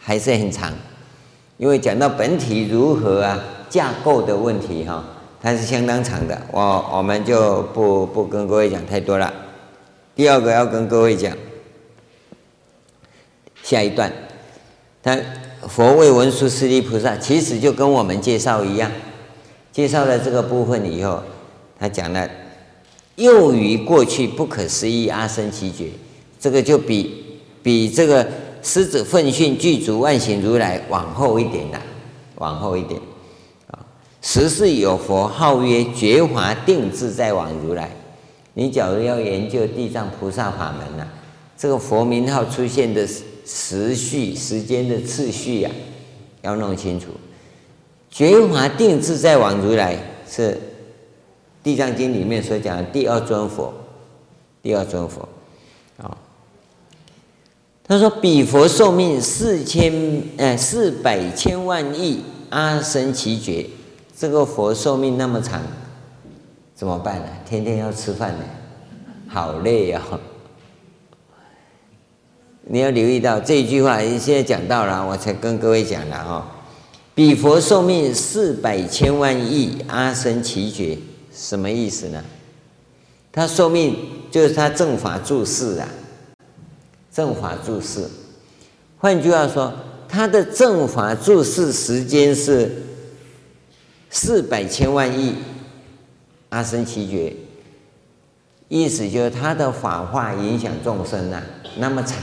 [0.00, 0.72] 还是很长，
[1.56, 5.04] 因为讲到本体如何啊，架构的问题哈，
[5.46, 6.36] 它是相当长的。
[6.50, 9.32] 我我们就不不跟各位讲太多了。
[10.16, 11.32] 第二个要跟各位讲，
[13.62, 14.12] 下一段，
[15.00, 15.16] 他
[15.68, 18.90] 佛为文殊师利菩萨，其实就跟我们介绍一样，
[19.70, 21.22] 介绍了这个部分以后，
[21.78, 22.28] 他讲了。
[23.14, 25.90] 又于过去不可思议阿僧祇觉，
[26.40, 28.26] 这个就比比这个
[28.64, 31.80] 狮子奋迅具足万行如来往后一点的，
[32.34, 33.00] 往后一点
[34.28, 34.48] 十。
[34.48, 37.88] 世有佛号曰觉华定自在王如来。
[38.54, 41.06] 你假如要研究地藏菩萨法门呢，
[41.56, 43.06] 这个佛名号出现的
[43.44, 45.70] 时序、时间的次序呀，
[46.42, 47.10] 要弄清楚。
[48.10, 49.96] 觉华定自在王如来
[50.28, 50.50] 是。
[51.68, 53.74] 《地藏经》里面所讲的第二尊佛，
[54.62, 55.28] 第二尊佛，
[55.98, 56.16] 啊，
[57.84, 63.66] 他说：“彼佛寿命四千，呃，四百千万亿阿僧祇劫。
[64.18, 65.60] 这个佛寿命那么长，
[66.74, 67.26] 怎么办呢？
[67.46, 68.44] 天天要吃饭呢，
[69.28, 70.02] 好累呀、
[72.64, 76.42] 你要留意到这一句话，现在讲到了，我才跟各位讲了哦。
[77.14, 80.96] 彼佛寿命四百千万亿阿僧只劫。”
[81.30, 82.24] 什么意思呢？
[83.30, 83.94] 他寿命
[84.30, 85.86] 就是他正法住世啊，
[87.12, 88.08] 正法住世。
[88.96, 89.70] 换句话说，
[90.08, 92.82] 他的正法住世时间是
[94.10, 95.34] 四百千万亿
[96.48, 97.34] 阿僧祇劫，
[98.68, 101.42] 意思就是他的法化影响众生啊，
[101.78, 102.18] 那么长。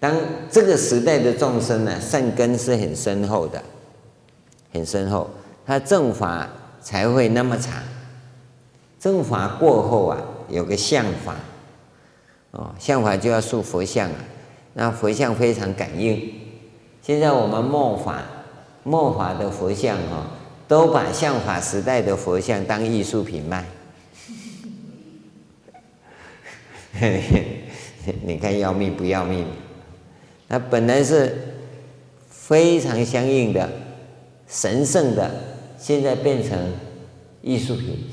[0.00, 0.14] 当
[0.50, 3.62] 这个时代的众生呢、善根是很深厚的，
[4.72, 5.30] 很深厚，
[5.66, 6.48] 他正法。
[6.84, 7.82] 才会那么长。
[9.00, 11.34] 正法过后啊，有个相法，
[12.50, 14.16] 哦，相法就要塑佛像啊。
[14.74, 16.30] 那佛像非常感应。
[17.00, 18.20] 现在我们末法，
[18.82, 20.26] 末法的佛像哈，
[20.66, 23.64] 都把相法时代的佛像当艺术品卖。
[28.22, 29.46] 你看要命不要命？
[30.48, 31.36] 那本来是
[32.28, 33.70] 非常相应的、
[34.46, 35.30] 神圣的。
[35.76, 36.72] 现在变成
[37.42, 38.08] 艺术品，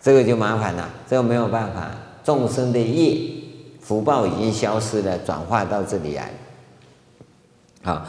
[0.00, 0.88] 这个就麻烦了。
[1.06, 1.90] 这个没有办法，
[2.24, 3.30] 众生的业
[3.78, 6.30] 福报已经消失了，转化到这里来。
[7.82, 8.06] 好，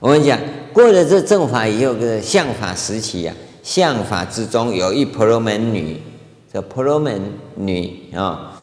[0.00, 0.38] 我们讲
[0.72, 3.34] 过了这正法以后，个相法时期啊，
[3.64, 6.00] 相法之中有一婆罗门女，
[6.52, 7.20] 这婆罗门
[7.56, 8.60] 女啊，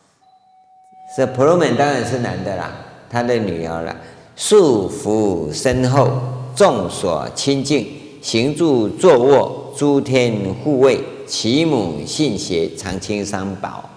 [1.18, 2.72] 这婆罗门当然是男的啦，
[3.10, 3.96] 他的女儿了，
[4.36, 6.10] 束缚深厚。
[6.56, 7.86] 众所亲近，
[8.22, 13.90] 行住坐卧，诸天护卫，其母信邪，常亲三宝。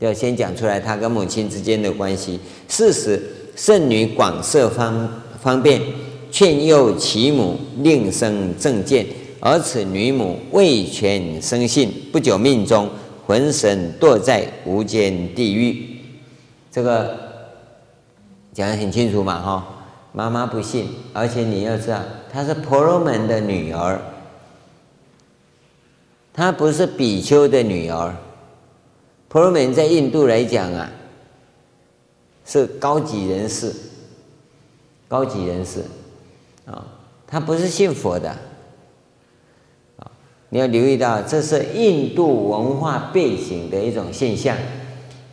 [0.00, 2.40] 要先讲出来，他跟母亲之间的关系。
[2.68, 3.22] 是时，
[3.54, 5.08] 圣女广设方
[5.40, 5.80] 方便，
[6.34, 9.06] 劝诱其母，令生正见。
[9.38, 12.90] 而此女母未全生信，不久命终，
[13.24, 15.96] 魂神堕在无间地狱。
[16.72, 17.16] 这个
[18.52, 19.68] 讲得很清楚嘛，哈。
[20.10, 22.00] 妈妈不信，而且你要知道，
[22.32, 24.02] 她是婆罗门的女儿，
[26.32, 28.12] 她不是比丘的女儿。
[29.28, 30.90] 婆罗门在印度来讲啊，
[32.44, 33.72] 是高级人士，
[35.06, 35.84] 高级人士
[36.66, 36.86] 啊，
[37.26, 38.30] 他不是信佛的
[39.96, 40.10] 啊。
[40.48, 44.56] 你要留意到，这是印度文化背景的一种现象。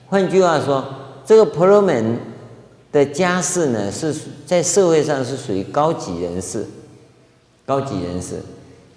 [0.08, 0.84] 换句话说，
[1.26, 2.18] 这个婆罗门
[2.92, 4.14] 的家世呢，是
[4.46, 6.66] 在社会上是属于高级人士，
[7.66, 8.42] 高级人士。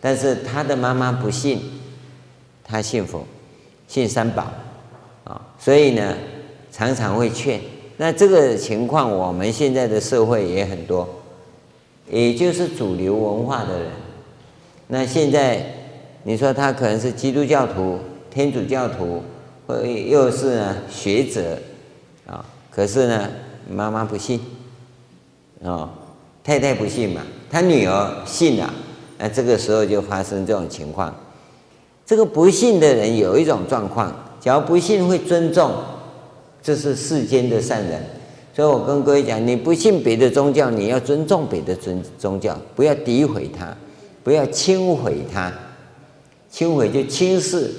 [0.00, 1.60] 但是他的妈妈不信，
[2.62, 3.24] 他信佛，
[3.88, 4.52] 信三宝，
[5.24, 6.14] 啊，所以呢，
[6.70, 7.60] 常常会劝。
[7.96, 11.08] 那这个情况，我们现在的社会也很多，
[12.10, 13.90] 也就是主流文化的人。
[14.88, 15.64] 那现在
[16.24, 17.98] 你说他可能是基督教徒、
[18.30, 19.22] 天主教徒，
[19.66, 21.58] 或又是呢学者，
[22.26, 23.28] 啊，可是呢，
[23.70, 24.40] 妈妈不信，
[25.64, 25.90] 啊，
[26.42, 28.72] 太太不信嘛，他女儿信了。
[29.16, 31.14] 那这个时候就发生这种情况，
[32.04, 35.72] 这个不信的人有一种状况，假如不信会尊重，
[36.62, 38.04] 这是世间的善人。
[38.54, 43.76] 所以我跟各位讲，你不信别的宗教，你要尊重别的宗宗教，不要诋毁他，
[44.22, 45.52] 不要轻毁他，
[46.48, 47.70] 轻毁就轻视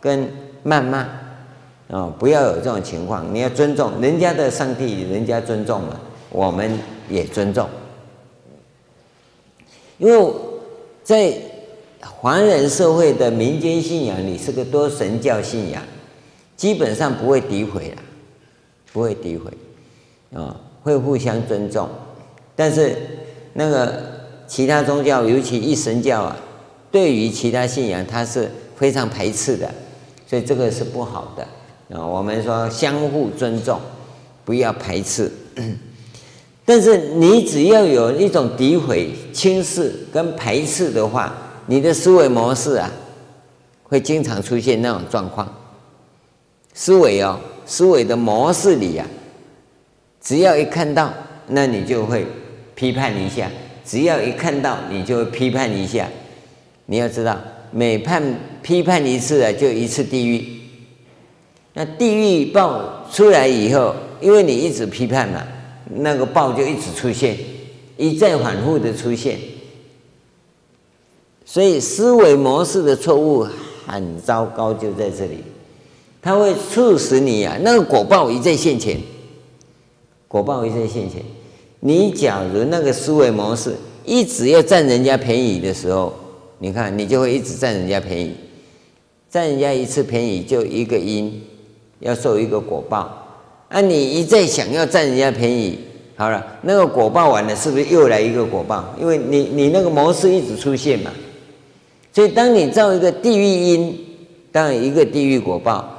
[0.00, 0.26] 跟
[0.64, 1.06] 谩骂
[1.88, 3.32] 啊、不要有这种情况。
[3.32, 6.00] 你要尊重人家的上帝，人家尊重了，
[6.30, 6.78] 我们
[7.10, 7.68] 也尊重，
[9.98, 10.34] 因为。
[11.06, 11.32] 在
[12.00, 15.80] 华人社会的民间信仰里，是个多神教信仰，
[16.56, 18.02] 基本上不会诋毁啦，
[18.92, 19.48] 不会诋毁，
[20.36, 21.88] 啊，会互相尊重。
[22.54, 22.96] 但是
[23.54, 24.02] 那个
[24.46, 26.36] 其他宗教，尤其一神教啊，
[26.90, 29.68] 对于其他信仰，它是非常排斥的，
[30.26, 32.06] 所以这个是不好的啊。
[32.06, 33.80] 我们说相互尊重，
[34.44, 35.32] 不要排斥。
[36.64, 41.32] 但是你只要有一种诋毁、轻视跟排斥的话，
[41.66, 42.90] 你的思维模式啊，
[43.84, 45.46] 会经常出现那种状况。
[46.74, 49.06] 思维哦，思维的模式里啊，
[50.26, 51.14] 只要一看到，
[51.46, 52.26] 那你就会
[52.74, 53.46] 批判一下；
[53.84, 56.08] 只要一看到，你就会批判一下。
[56.86, 57.38] 你要知道，
[57.70, 58.20] 每判
[58.60, 60.44] 批判一次啊，就一次地狱。
[61.74, 65.40] 那地狱报出来以后，因为你一直批判嘛。
[65.98, 67.36] 那个报就一直出现，
[67.96, 69.38] 一再反复的出现，
[71.44, 73.46] 所以思维模式的错误
[73.86, 75.44] 很糟糕，就在这里，
[76.20, 78.98] 它会促使你啊，那个果报一再现前，
[80.36, 81.22] 果报一再现前。
[81.80, 86.12] 你假如那个思维模式一直要占人家便宜的时候，
[86.58, 88.34] 你看你就会一直占人家便宜，
[89.30, 91.40] 占人家一次便宜就一个因，
[92.00, 93.22] 要受一个果报。
[93.70, 95.78] 那、你一再想要占人家便宜，
[96.16, 98.94] 好了，那个果报完了，是不是又来一个果报？
[99.00, 101.10] 因为你你那个模式一直出现嘛，
[102.12, 103.98] 所以当你造一个地狱因，
[104.52, 105.94] 当一个地狱果报。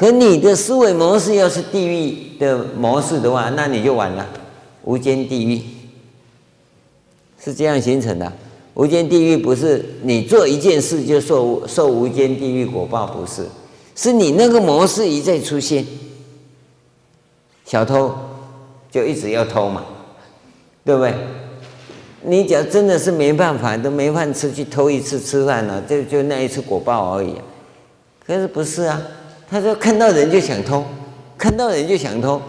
[0.00, 4.26] 可你的思维模式要是地狱的模式的话，那你就完了，
[4.82, 5.60] 无间地狱
[7.38, 8.32] 是这样形成的。
[8.72, 13.46] 无间地狱不是你做一件事就受受无间地狱果报，不是，
[13.94, 15.86] 是你那个模式一再出现。
[17.66, 18.10] 小偷
[18.90, 19.84] 就一直要偷嘛，
[20.82, 21.14] 对不对？
[22.22, 27.34] 你只要真的是没办法，都没饭吃，去偷一次吃饭了，就就那一次果报而已。
[28.26, 28.98] 可是不是啊？
[29.50, 30.84] 他说看到人就想偷，
[31.36, 32.40] 看到人就想偷，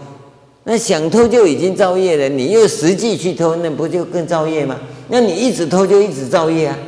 [0.62, 2.28] 那想偷就已经造业了。
[2.28, 4.78] 你又实际去偷，那不就更造业吗？
[5.08, 6.78] 那你一直偷就一直造业啊。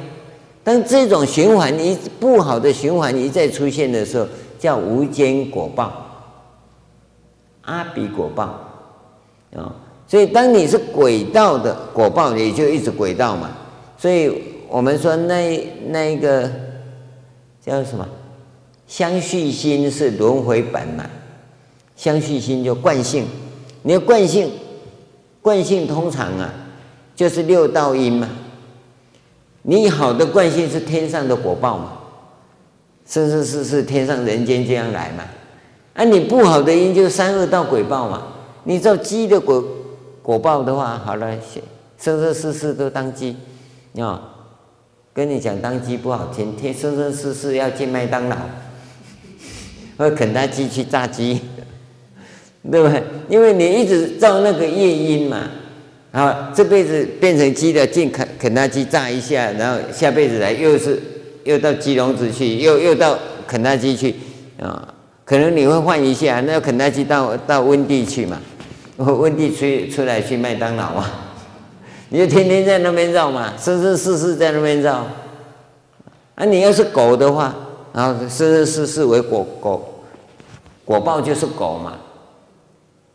[0.62, 4.27] 当这种循环一不好的循环一再出现的时候，
[4.59, 5.92] 叫无间果报。
[7.62, 8.44] 阿鼻果报，
[9.57, 9.74] 啊，
[10.07, 13.50] 所以当你是轨道的果报，也就一直轨道嘛。
[13.98, 14.33] 所以
[14.68, 16.48] 我们说那那一个
[17.61, 18.07] 叫什么？
[18.87, 21.05] 相续心是轮回本嘛。
[21.97, 23.25] 相续心就惯性，
[23.83, 24.51] 你的惯性，
[25.40, 26.53] 惯性通常啊，
[27.14, 28.29] 就是六道因嘛。
[29.62, 31.92] 你好的惯性是天上的果报嘛，
[33.06, 35.25] 生生世世天上人间这样来嘛。
[35.94, 38.25] 啊，你不好的因就是三恶道鬼报嘛。
[38.65, 39.65] 你照鸡的果
[40.21, 41.31] 果报的话，好了，
[41.96, 43.37] 生生世世都当鸡，
[44.00, 44.21] 啊，
[45.13, 48.37] 跟你讲当鸡不好听，天生生世世要进麦当劳，
[49.97, 51.40] 或肯德基去炸鸡，
[52.71, 53.03] 对不对？
[53.29, 55.49] 因为你一直造那个夜因嘛，
[56.13, 61.01] 啊，这辈子变成鸡的进肯肯德基炸一下，然后下辈子来又是
[61.45, 64.15] 又到鸡笼子去，又又到肯德基去，
[64.61, 64.88] 啊。
[65.25, 68.38] 可能你会换一下，那肯德基到到温蒂去嘛？
[68.99, 71.11] 温蒂出出来去麦当劳嘛？
[72.11, 75.07] 你就天天在那边绕嘛，生生世世在那边绕。
[76.35, 77.55] 啊，你要是狗的话，
[77.95, 79.81] 然后生生世世为果果，
[80.85, 81.97] 果报就是狗嘛。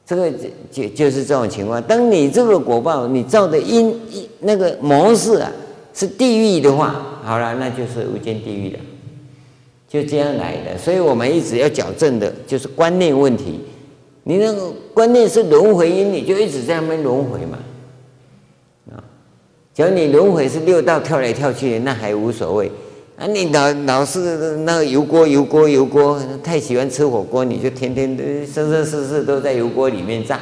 [0.06, 1.80] 这个就就就是这种情况。
[1.84, 3.94] 当你这个果报你造的因
[4.40, 5.52] 那个模式啊
[5.94, 8.80] 是地狱的话，好了，那就是无间地狱了。
[9.88, 10.78] 就这样来的。
[10.78, 13.60] 所以我们一直要矫正的，就是观念问题。
[14.24, 17.60] 你那个观念是轮回因，你就一直在那边轮回嘛。
[18.92, 19.04] 啊，
[19.74, 22.72] 假如你轮回是六道跳来跳去，那还无所谓。
[23.20, 30.40] 啊，你老老是那个油锅油锅油锅，太喜欢吃火锅，你就天天的生生世世都在油锅里面炸。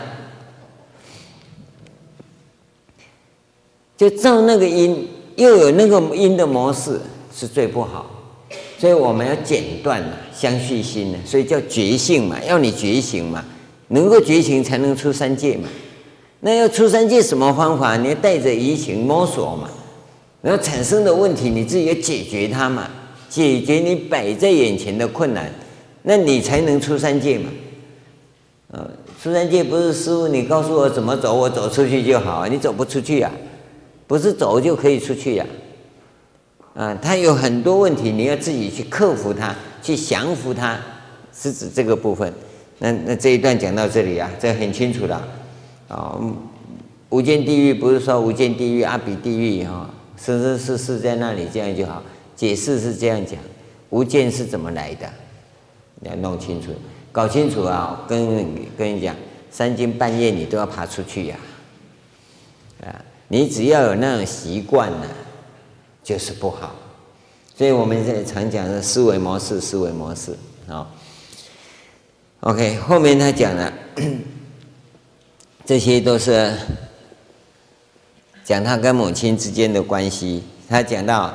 [3.98, 5.08] 就照那个因，
[5.38, 7.02] 又有那个因的模式，
[7.34, 8.06] 是最不好。
[8.78, 13.44] 所以我们要剪断嘛，相续心呢，所以叫觉性嘛，要你觉醒嘛。
[13.88, 15.68] 能够觉醒才能出三界嘛，
[16.42, 17.98] 那要出三界什么方法？
[17.98, 19.68] 你要带着移情摸索嘛，
[20.42, 22.90] 然后产生的问题你自己要解决它嘛，
[23.28, 25.52] 解决你摆在眼前的困难，
[26.04, 27.50] 那你才能出三界嘛。
[28.70, 28.90] 呃，
[29.22, 33.32] 出三界不是师父你告诉我怎么走，我走出去就好，你走不出去呀，
[34.06, 35.46] 不是走就可以出去呀。
[36.74, 40.78] 啊，他有很多问题，你要自己去克服它，去降服它，
[41.34, 42.32] 是指这个部分。
[42.78, 45.26] 那那这一段讲到这里啊，这很清楚的啊、
[45.90, 46.36] 哦。
[47.10, 52.03] 无间地狱不是说无间地狱、阿鼻地狱哈，生生世世在那里这样就好。
[52.36, 53.39] 解释是这样讲，
[53.89, 55.09] 无间是怎么来的？
[55.99, 56.72] 你要弄清楚，
[57.11, 58.05] 搞清楚啊！
[58.07, 59.15] 跟跟你讲，
[59.49, 61.38] 三更半夜你都要爬出去呀、
[62.84, 62.93] 啊，
[63.28, 65.07] 你只要有那种习惯呢，
[66.03, 66.76] 就是不好。
[67.55, 70.38] 所以我们现在常讲的思维模式，思维模式
[70.68, 70.88] 啊。
[72.41, 73.74] OK，后面他讲了，
[75.65, 76.55] 这些都是
[78.48, 80.41] 讲他跟母亲之间的关系。
[80.70, 81.34] 他讲到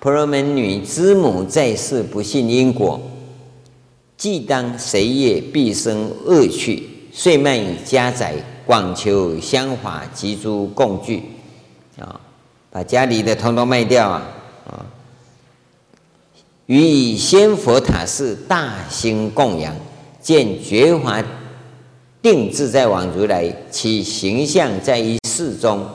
[0.00, 2.98] 婆罗门女之母在世不信因果，
[4.16, 8.32] 既当谁业必生恶趣，遂卖家宅，
[8.64, 11.22] 广求香华及诸供具
[12.00, 12.18] 啊，
[12.70, 14.26] 把家里的通通卖掉啊
[14.66, 14.86] 啊，
[16.64, 19.76] 予以仙佛塔寺大兴供养。
[20.22, 21.22] 见觉华
[22.22, 25.86] 定自在王如来，其形象在于世中，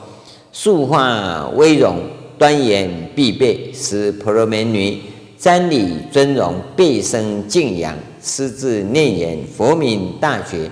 [0.52, 1.98] 塑化威容，
[2.38, 5.00] 端严必备，是婆罗门女
[5.40, 10.70] 瞻礼尊荣，备生敬仰，师自念言：佛名大觉。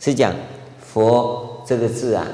[0.00, 0.34] 是讲
[0.80, 2.26] 佛这个字啊，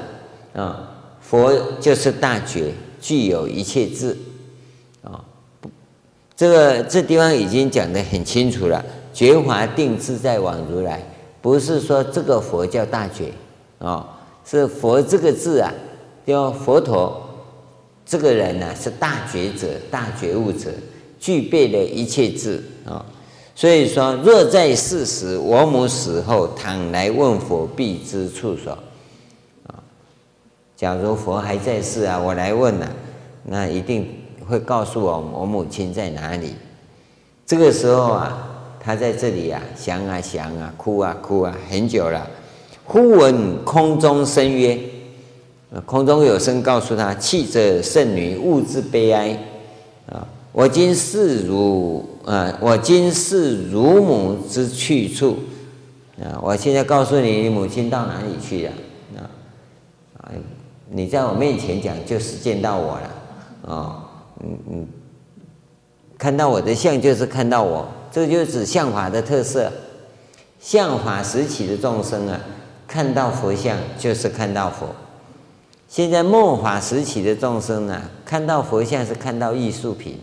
[0.53, 2.71] 啊，佛就是大觉，
[3.01, 4.15] 具有一切智
[5.03, 5.19] 啊。
[6.35, 8.83] 这个这地方已经讲得很清楚了。
[9.13, 11.01] 觉华定自在王如来，
[11.41, 13.31] 不是说这个佛叫大觉
[13.79, 14.07] 啊，
[14.45, 15.73] 是佛这个字啊，
[16.25, 17.21] 叫佛陀
[18.05, 20.69] 这个人呢、是大觉者、大觉悟者，
[21.19, 23.05] 具备了一切智啊。
[23.53, 28.71] 所以说，若在世时，我母死后，倘来问佛，必知处所
[29.67, 29.83] 啊。
[30.75, 32.89] 假如佛还在世啊，我来问了、
[33.43, 34.07] 那一定
[34.47, 36.55] 会告诉我我母亲在哪里。
[37.45, 38.51] 这个时候啊。
[38.87, 42.29] 他在这里啊，想啊想啊，哭啊哭啊，很久了。
[42.83, 44.79] 忽闻空中声曰
[45.81, 49.37] ：“空中有声告诉他，弃者圣女，勿自悲哀
[50.09, 50.27] 啊！
[50.51, 55.37] 我今是如啊，我今是如母之去处
[56.21, 56.39] 啊！
[56.41, 58.71] 我现在告诉你，你母亲到哪里去了
[59.17, 59.21] 啊？
[60.17, 60.31] 啊，
[60.89, 64.09] 你在我面前讲，就是见到我了啊！
[64.41, 64.87] 嗯嗯，
[66.17, 69.69] 看到我的相，就是看到我。”这就是指相法的特色，
[70.57, 72.39] 相法时期的众生啊，
[72.87, 74.87] 看到佛像就是看到佛。
[75.95, 80.19] 现在末法时期的众生呢，看到佛像是看到艺术品。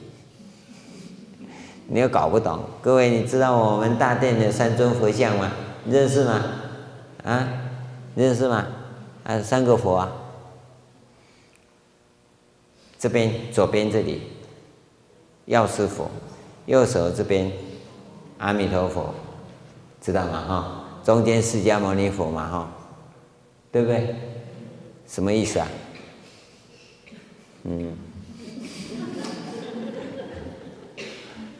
[1.87, 5.51] 你又搞不懂，各位，你知道我们大殿的三尊佛像吗？
[5.89, 6.43] 认识吗？
[7.25, 7.49] 啊，
[8.15, 8.67] 认识吗？
[9.25, 10.13] 啊，三个佛啊，
[12.99, 14.25] 这边左边这里，
[15.47, 16.11] 药师佛，
[16.67, 17.51] 右手这边。
[18.37, 19.15] 阿弥陀佛，
[20.03, 20.45] 知道吗？
[20.47, 22.71] 哈，中间释迦牟尼佛嘛，哈，
[23.71, 24.15] 对不对？
[25.13, 25.69] 什么意思啊？
[27.65, 27.93] 嗯，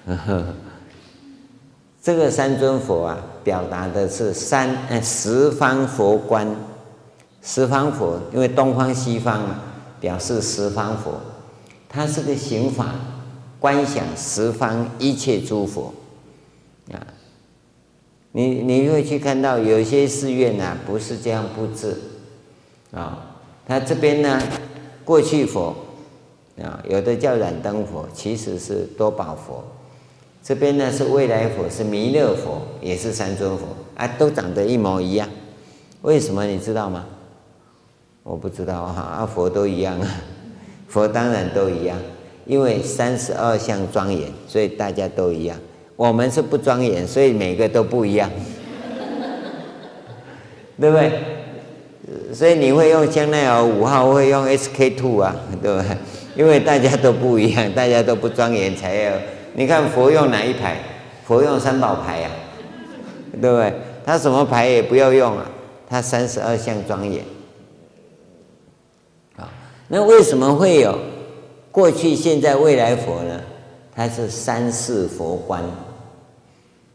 [2.03, 6.49] 这个三尊佛啊，表达的是三呃十方佛观，
[7.43, 9.61] 十方佛，因为东方西方嘛，
[10.01, 11.21] 表示十方佛，
[11.91, 12.95] 它是个行法，
[13.61, 15.93] 观想十方一切诸佛。
[16.91, 17.07] 啊，
[18.33, 22.01] 你你会去看到有些寺院呐，不是这样布置，
[22.93, 23.32] 啊，
[23.73, 24.39] 那这边呢，
[25.03, 25.75] 过去佛，
[26.63, 29.65] 啊，有的叫燃灯佛，其实是多宝佛，
[30.45, 33.65] 这边呢是未来佛，是弥勒佛，也是三尊佛，
[33.97, 35.27] 啊，都长得一模一样，
[36.03, 37.07] 为什么你知道吗？
[38.23, 40.07] 我不知道哈，啊，佛都一样啊，
[40.87, 41.97] 佛当然都一样，
[42.45, 45.59] 因为三十二相庄严，所以大家都一样。
[45.97, 48.31] 我们是不庄严，所以每个都不一样，
[50.79, 51.42] 对不对？
[52.35, 55.97] 所以你会用香奈儿五号，会用 SK two 啊，对不对？
[56.35, 59.13] 因为大家都不一样，大家都不庄严才有。
[59.55, 60.79] 你看佛用哪一牌？
[61.25, 62.31] 佛用三宝牌呀，
[63.41, 63.73] 对不对？
[64.05, 65.47] 他什么牌也不要用啊，
[65.89, 67.23] 他三十二相庄严。
[69.37, 69.49] 啊，
[69.89, 70.99] 那为什么会有
[71.71, 73.41] 过去、现在、未来佛呢？
[73.95, 75.63] 它是三世佛观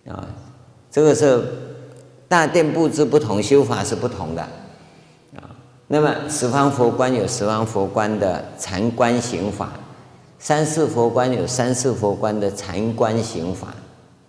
[0.10, 0.28] 啊，
[0.92, 1.42] 这个是
[2.28, 4.46] 大殿布置不同，修法是不同的。
[5.90, 9.72] 那么十方佛观有十方佛观的禅观行法，
[10.38, 13.74] 三世佛观有三世佛观的禅观行法，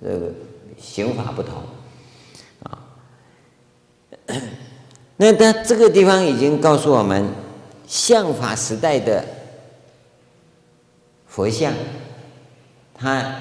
[0.00, 0.30] 这个
[0.78, 1.54] 行法不同
[2.62, 2.78] 啊。
[5.16, 7.28] 那他这个地方已经告诉我们，
[7.88, 9.24] 相法时代的
[11.26, 11.72] 佛像，
[12.94, 13.34] 它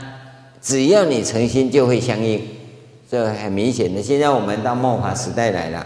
[0.59, 2.41] 只要你诚心就会相应，
[3.07, 4.01] 这很明显的。
[4.01, 5.85] 现在我们到末法时代来了，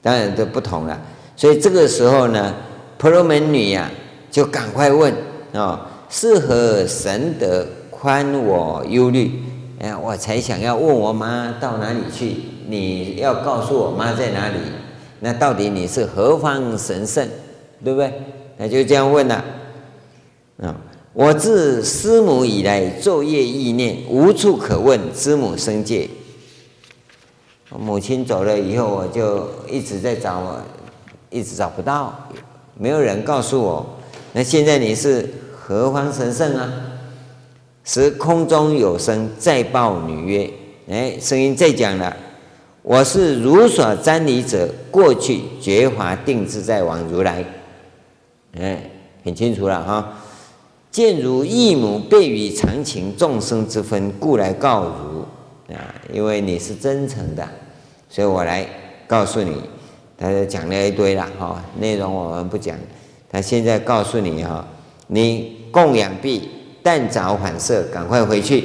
[0.00, 1.00] 当然都不同了。
[1.40, 2.54] 所以这个时候呢，
[2.98, 3.90] 婆罗门女呀、啊，
[4.30, 5.10] 就赶快问
[5.54, 9.40] 啊、：“是何神德宽我忧虑？
[9.80, 12.36] 哎，我才想要问我妈到哪里去？
[12.68, 14.58] 你要告诉我妈在哪里？
[15.20, 17.26] 那到底你是何方神圣？
[17.82, 18.12] 对不对？
[18.58, 19.42] 那就这样问了。
[20.62, 20.76] 啊、
[21.14, 26.06] 我自师母以来，昼夜忆念，无处可问，知母生界。
[27.78, 30.60] 母亲走了以后，我就一直在找我。”
[31.30, 32.28] 一直找不到，
[32.76, 33.86] 没有人告诉我。
[34.32, 36.70] 那现在你是何方神圣啊？
[37.84, 40.50] 时空中有声再报女曰
[40.90, 42.16] ：“哎，声音再讲了，
[42.82, 47.44] 我是如所瞻礼者，过去觉华定自在王如来。”
[48.58, 48.90] 哎，
[49.24, 50.12] 很清楚了哈。
[50.90, 55.20] 见如义母备与常情众生之分，故来告汝
[55.72, 55.94] 啊。
[56.12, 57.48] 因为你是真诚的，
[58.08, 58.66] 所以我来
[59.06, 59.62] 告诉你。
[60.20, 62.76] 他就讲了一堆了哈，内容我们不讲。
[63.32, 64.66] 他现在告诉你哈，
[65.06, 66.46] 你供养毕，
[66.82, 68.64] 但早反舍，赶快回去，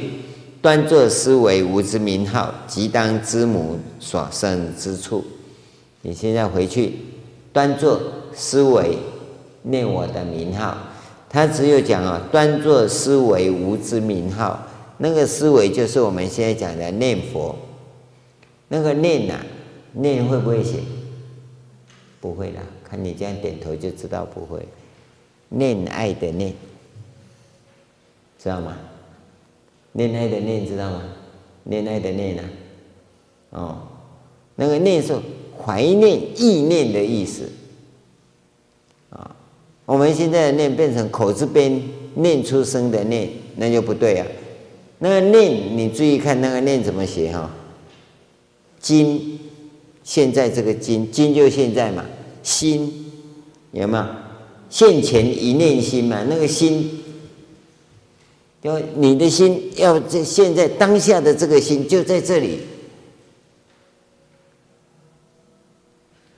[0.61, 5.23] 端坐思维吾之名号，即当知母所生之处。
[6.01, 6.93] 你现在回去，
[7.53, 8.01] 端坐
[8.33, 8.97] 思维
[9.61, 10.75] 念我的名号。
[11.29, 14.61] 他只有讲啊，端坐思维吾之名号，
[14.97, 17.55] 那个思维就是我们现在讲的念佛。
[18.67, 19.45] 那个念呐、啊，
[19.93, 20.79] 念会不会写？
[22.25, 24.67] 不会啦，看你这样点头就知道不会。
[25.49, 26.51] 恋爱的恋，
[28.41, 28.75] 知道吗？
[29.91, 31.03] 恋爱的恋，知道吗？
[31.65, 32.49] 恋爱的恋啊，
[33.51, 33.77] 哦，
[34.55, 35.15] 那个念是
[35.55, 37.47] 怀念、意念的意思
[39.11, 39.35] 啊。
[39.85, 41.79] 我们现在的念变成口字边
[42.15, 44.25] 念出声的念，那就不对啊。
[44.97, 47.51] 那个念，你注意看那个念怎么写哈？
[48.79, 49.39] 今，
[50.05, 52.05] 现在这个今，今就现在嘛。
[52.41, 53.11] 心
[53.71, 54.05] 有没有？
[54.69, 56.23] 现前一念心嘛？
[56.29, 57.03] 那个心，
[58.61, 62.59] 要你的心要在现在当下的这个心就在这里，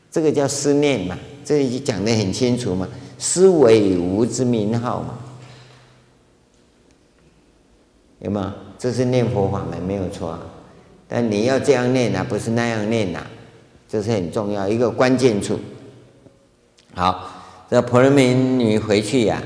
[0.09, 1.19] 这个叫思念嘛？
[1.43, 2.87] 这里就讲得很清楚嘛？
[3.19, 5.19] 思维无之名号嘛？
[8.19, 8.51] 有没有？
[8.79, 10.39] 这是念佛法门没有错啊，
[11.07, 13.25] 但你要这样念啊，不是那样念呐，
[13.87, 15.59] 这是很重要一个关键处。
[16.93, 17.29] 好，
[17.69, 19.41] 这婆罗门女回去呀、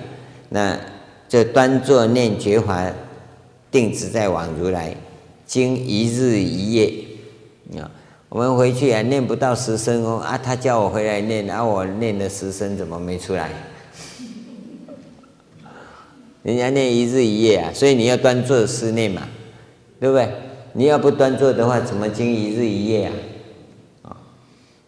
[0.49, 0.79] 那
[1.27, 2.85] 就端坐念觉华
[3.69, 4.95] 定止在往如来，
[5.45, 6.93] 经一日一夜
[7.77, 7.89] 啊。
[8.29, 13.51] 我们回去啊，念不到十声哦啊，他叫我回来念，啊，我念了十声，怎么没出来？
[16.43, 19.23] 人家念一日一夜啊，所以你要端坐思念嘛，
[19.99, 20.31] 对不对？
[20.73, 23.13] 你要不端坐的话，怎么经一日一夜啊？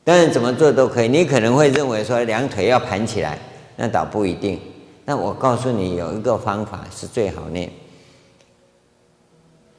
[0.04, 3.40] 当然怎么做都可以，你可能会认为说两腿要盘起来，
[3.76, 4.60] 那倒不一定。
[5.06, 7.70] 那我告诉你有一个方法是最好念。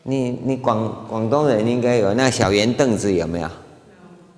[0.02, 3.48] 你你广广东人应该有那小圆凳子有没有？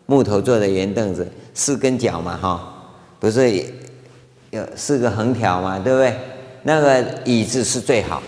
[0.07, 3.64] 木头做的圆凳子，四根脚嘛哈，不是
[4.51, 6.16] 有四个横条嘛，对不对？
[6.62, 8.22] 那个椅子是最好。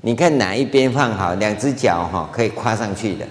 [0.00, 3.26] 你看哪一边放好，两只脚哈可以跨上去的，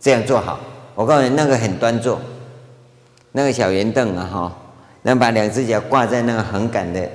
[0.00, 0.60] 这样做好。
[0.94, 2.20] 我告诉你，那个很端坐。
[3.32, 4.56] 那个小圆凳啊，哈，
[5.02, 7.08] 能把两只脚挂在那个横杆的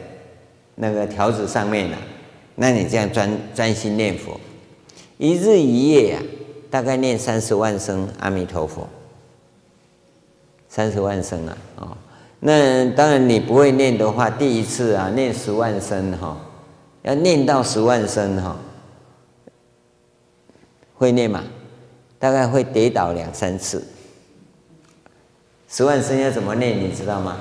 [0.75, 1.97] 那个条子上面了，
[2.55, 4.39] 那你这样专专心念佛，
[5.17, 6.25] 一日一夜呀、啊，
[6.69, 8.89] 大概念三十万声阿弥陀佛，
[10.67, 11.97] 三十万声啊，哦，
[12.39, 16.37] 那当然你不会念的话，第一次啊念十万声哈，
[17.03, 18.57] 要念到十万声哈，
[20.95, 21.43] 会念吗？
[22.17, 23.85] 大概会跌倒两三次。
[25.69, 26.79] 十万生要怎么念？
[26.79, 27.37] 你知道吗？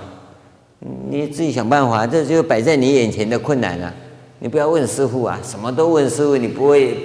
[1.09, 3.95] 你自己想办法，这就摆在你眼前的困难了、啊。
[4.41, 6.97] 你不要问师傅啊，什么都问师傅，你不会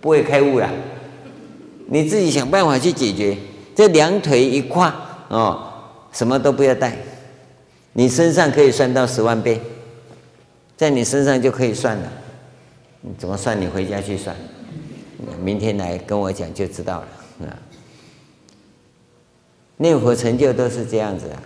[0.00, 0.70] 不会开悟了。
[1.88, 3.36] 你自己想办法去解决。
[3.74, 4.94] 这两腿一跨
[5.28, 5.62] 哦，
[6.12, 6.96] 什么都不要带，
[7.92, 9.60] 你身上可以算到十万遍，
[10.76, 12.12] 在你身上就可以算了。
[13.18, 13.60] 怎么算？
[13.60, 14.34] 你回家去算，
[15.42, 17.52] 明天来跟我讲就知道了啊。
[19.76, 21.42] 念佛成就都是这样子啊，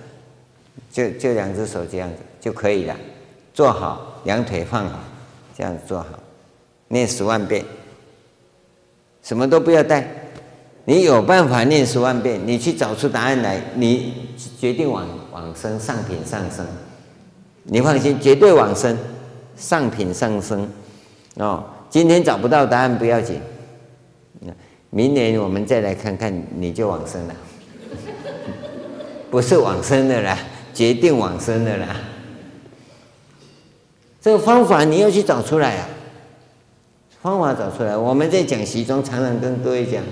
[0.93, 2.97] 就就两只手这样子就可以了，
[3.53, 4.99] 坐好，两腿放好，
[5.57, 6.09] 这样子坐好，
[6.89, 7.65] 念十万遍，
[9.23, 10.07] 什么都不要带。
[10.85, 14.13] 你有办法念十万遍，你去找出答案来，你
[14.59, 16.67] 决定往往生上品上生，
[17.65, 18.97] 你放心，绝对往生
[19.57, 20.69] 上品上生。
[21.37, 21.65] 哦。
[21.91, 23.41] 今天找不到答案不要紧，
[24.91, 27.35] 明年我们再来看看，你就往生了，
[29.31, 30.37] 不是往生的啦，
[30.75, 31.87] 决定往生的啦。
[34.21, 35.89] 这个方法你要去找出来啊，
[37.23, 40.03] 方法找出来，我们在讲习中常常跟各位讲。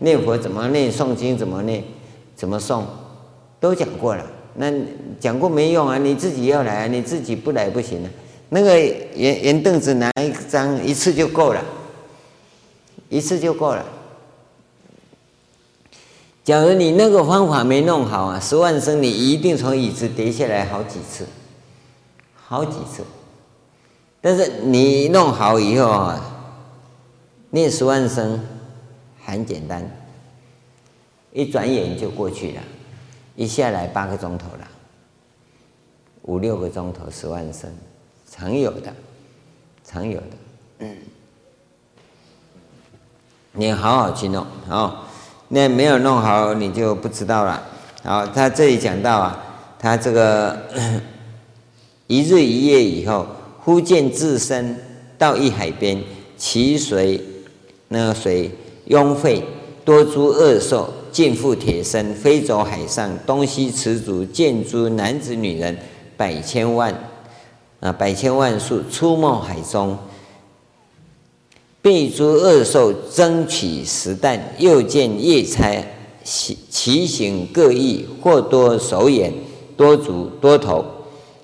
[0.00, 0.92] 念佛怎么念？
[0.92, 1.82] 诵经怎么念？
[2.34, 2.82] 怎么诵？
[3.60, 4.26] 都讲过了。
[4.56, 4.70] 那
[5.18, 5.96] 讲过没用啊！
[5.96, 6.86] 你自己要来啊！
[6.86, 8.10] 你自己不来不行啊。
[8.50, 11.64] 那个圆圆凳子拿一张，一次就够了，
[13.08, 13.84] 一次就够了。
[16.44, 21.26] 假如你那个方法没弄好啊，十万声你一定从椅子跌下来好几次，
[22.36, 23.02] 好几次。
[24.20, 26.20] 但是你弄好以后啊，
[27.50, 28.40] 念十万声。
[29.26, 29.82] 很简单，
[31.32, 32.62] 一转眼就过去了，
[33.36, 34.68] 一下来八个钟头了，
[36.24, 37.74] 五六个钟头十万声，
[38.30, 38.92] 常有的，
[39.82, 40.26] 常有的。
[40.80, 40.96] 嗯，
[43.52, 45.03] 你好好去弄，好，
[45.54, 47.62] 那没有弄好你就不知道了。
[48.02, 49.44] 好，他这里讲到啊，
[49.78, 50.58] 他这个
[52.08, 53.24] 一日一夜以后，
[53.60, 54.76] 忽见自身
[55.16, 56.02] 到一海边，
[56.36, 57.20] 其水
[57.86, 58.50] 那个水。
[58.88, 59.42] 壅沸，
[59.82, 65.74] 多诸恶兽，尽复铁身，飞走海上，东西驰逐，见诸男子女人
[66.18, 66.94] 百千万，
[67.80, 69.96] 啊，百千万数出没海中，
[71.84, 75.70] 被诸恶兽争取食啖，又见夜叉，
[76.24, 79.30] 其其形各异，或多手眼，
[79.76, 80.82] 多足多头，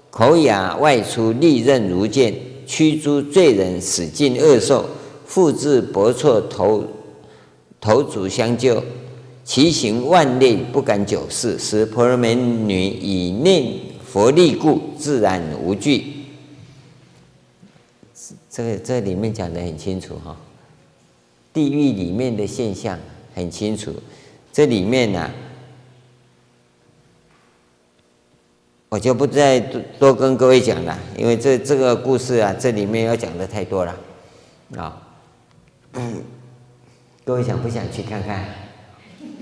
[0.09, 2.35] 口牙外出，利刃如剑，
[2.67, 4.87] 驱诸罪人，使尽恶兽，
[5.27, 6.85] 复至钵绰头。
[7.79, 8.83] 头足相救，
[9.45, 11.59] 其形万类，不敢久视。
[11.59, 13.63] 时婆罗门女以念
[14.11, 16.20] 佛力故，自然无惧。
[18.51, 20.37] 这个这里面讲得很清楚哈，
[21.53, 22.99] 地狱里面的现象
[23.33, 23.95] 很清楚。
[24.53, 25.31] 这里面呢、
[28.89, 33.97] 我就不再多多跟各位讲了，因为这这个故事啊，这里面要讲的太多了
[34.77, 35.01] 啊。
[37.25, 38.45] 各位想不想去看看？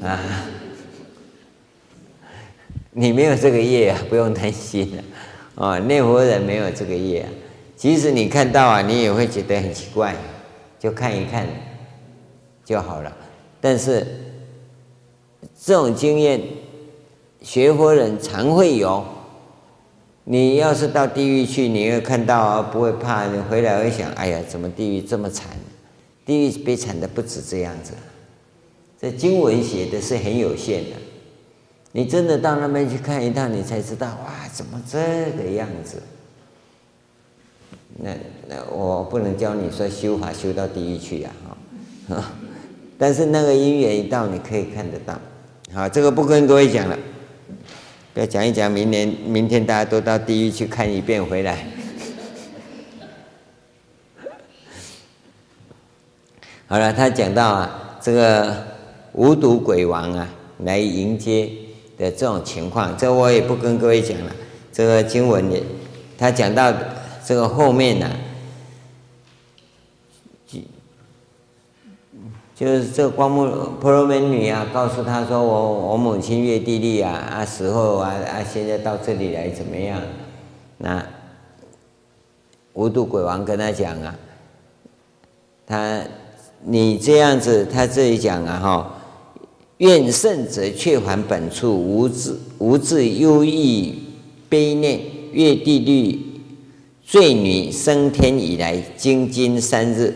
[0.02, 0.46] 啊，
[2.90, 5.02] 你没有这个业啊，不用担心了。
[5.54, 7.28] 啊，念佛人没有这个业啊，
[7.78, 10.16] 即使你看到啊，你也会觉得很奇怪，
[10.80, 11.46] 就看一看
[12.64, 13.16] 就好了。
[13.60, 14.04] 但是
[15.62, 16.42] 这种经验，
[17.40, 19.04] 学佛人常会有。
[20.24, 25.46] 你要是到地狱去，你会看到啊，不会怕，你回来会想，哎呀，怎么地狱这么惨？
[26.26, 27.92] 地狱悲惨的不止这样子，
[29.00, 30.96] 这经文写的是很有限的，
[31.92, 34.98] 你真的到那边去看一趟，你才知道哇，怎么这
[35.40, 36.02] 个样子？
[38.00, 38.10] 那
[38.48, 41.30] 那我不能教你说修法修到地狱去呀，
[42.08, 42.32] 哈，
[42.96, 45.18] 但是那个因缘一到，你可以看得到。
[45.74, 46.96] 好，这个不跟各位讲了，
[48.14, 51.66] 不要讲一讲，明年明天大家都到地狱去看一遍回来。
[56.68, 58.54] 好了，他讲到啊，这个
[59.14, 60.28] 五毒鬼王啊
[60.64, 61.50] 来迎接
[61.96, 64.32] 的这种情况，这我也不跟各位讲了。
[64.72, 65.60] 这个经文也，
[66.16, 66.72] 他讲到
[67.28, 68.10] 这个后面呢、
[70.46, 70.60] 就
[72.56, 73.46] 就是这个光目
[73.78, 80.00] 婆罗门女啊，告诉他说我：“我母亲月地利啊啊死后啊啊，现在到这里来怎么样？”
[80.78, 81.06] 那
[82.72, 84.16] 无度鬼王跟他讲啊，
[85.66, 86.02] 他。
[86.64, 89.00] 你这样子，他这里讲啊，哈，
[89.76, 93.94] 愿圣者却还本处，无自无自忧郁
[94.48, 95.00] 悲念，
[95.30, 96.27] 悦帝利
[97.08, 100.14] 罪女升天以来，经今三日，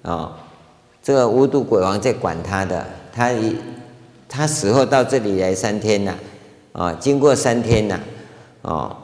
[0.00, 0.34] 啊，
[1.02, 3.54] 这个无毒鬼王在管他的，他一
[4.30, 6.18] 他死后到这里来三天了，
[6.72, 8.00] 啊，经过三天了，
[8.62, 8.96] 哦，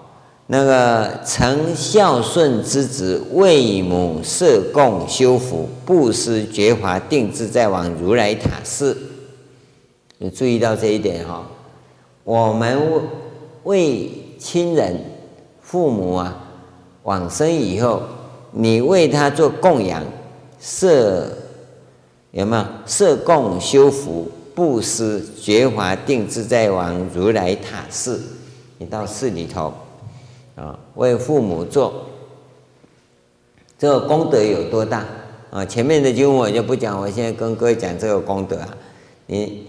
[0.47, 8.97] 那个曾孝顺之子，为母设供修福，布施觉华定志在往如来塔寺。
[10.17, 11.47] 你注意到这一点哈，
[12.25, 12.81] 我们
[13.65, 14.99] 为亲人、
[15.61, 16.47] 父母啊
[17.09, 18.03] 往生以后，
[18.51, 20.05] 你为他做供养，
[20.61, 21.27] 设
[22.33, 22.65] 有没有？
[22.85, 24.31] 设供修福？
[24.55, 28.21] 布施觉华定自在王如来塔寺，
[28.77, 29.73] 你到寺里头
[30.57, 32.07] 啊，为父母做
[33.79, 35.05] 这个功德有多大
[35.51, 35.65] 啊？
[35.65, 38.69] 前面的经文我就不讲，我现在跟各位讲这个功德啊。
[39.27, 39.65] 你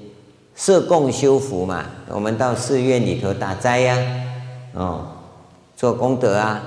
[0.56, 3.98] 设供修福嘛，我们到寺院里头打斋呀，
[4.74, 5.06] 哦，
[5.78, 6.64] 做功德啊，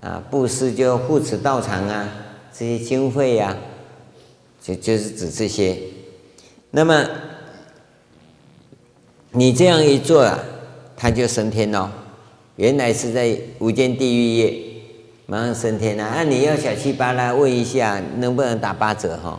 [0.00, 2.08] 啊，布施就护持道场啊，
[2.52, 3.56] 这些经费呀，
[4.62, 5.78] 就就是指这些，
[6.70, 7.04] 那么。
[9.32, 10.38] 你这样一做啊，
[10.96, 11.90] 他就升天喽。
[12.56, 14.82] 原来是在无间地狱业，
[15.26, 16.02] 马上升天了。
[16.02, 19.38] 啊，你要小气巴拉问一下，能不能打八折哈？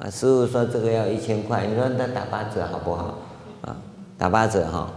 [0.00, 3.18] 啊，师傅说这个要一千块，你说那打八折好不好？
[3.62, 3.76] 啊，
[4.18, 4.90] 打八折哈。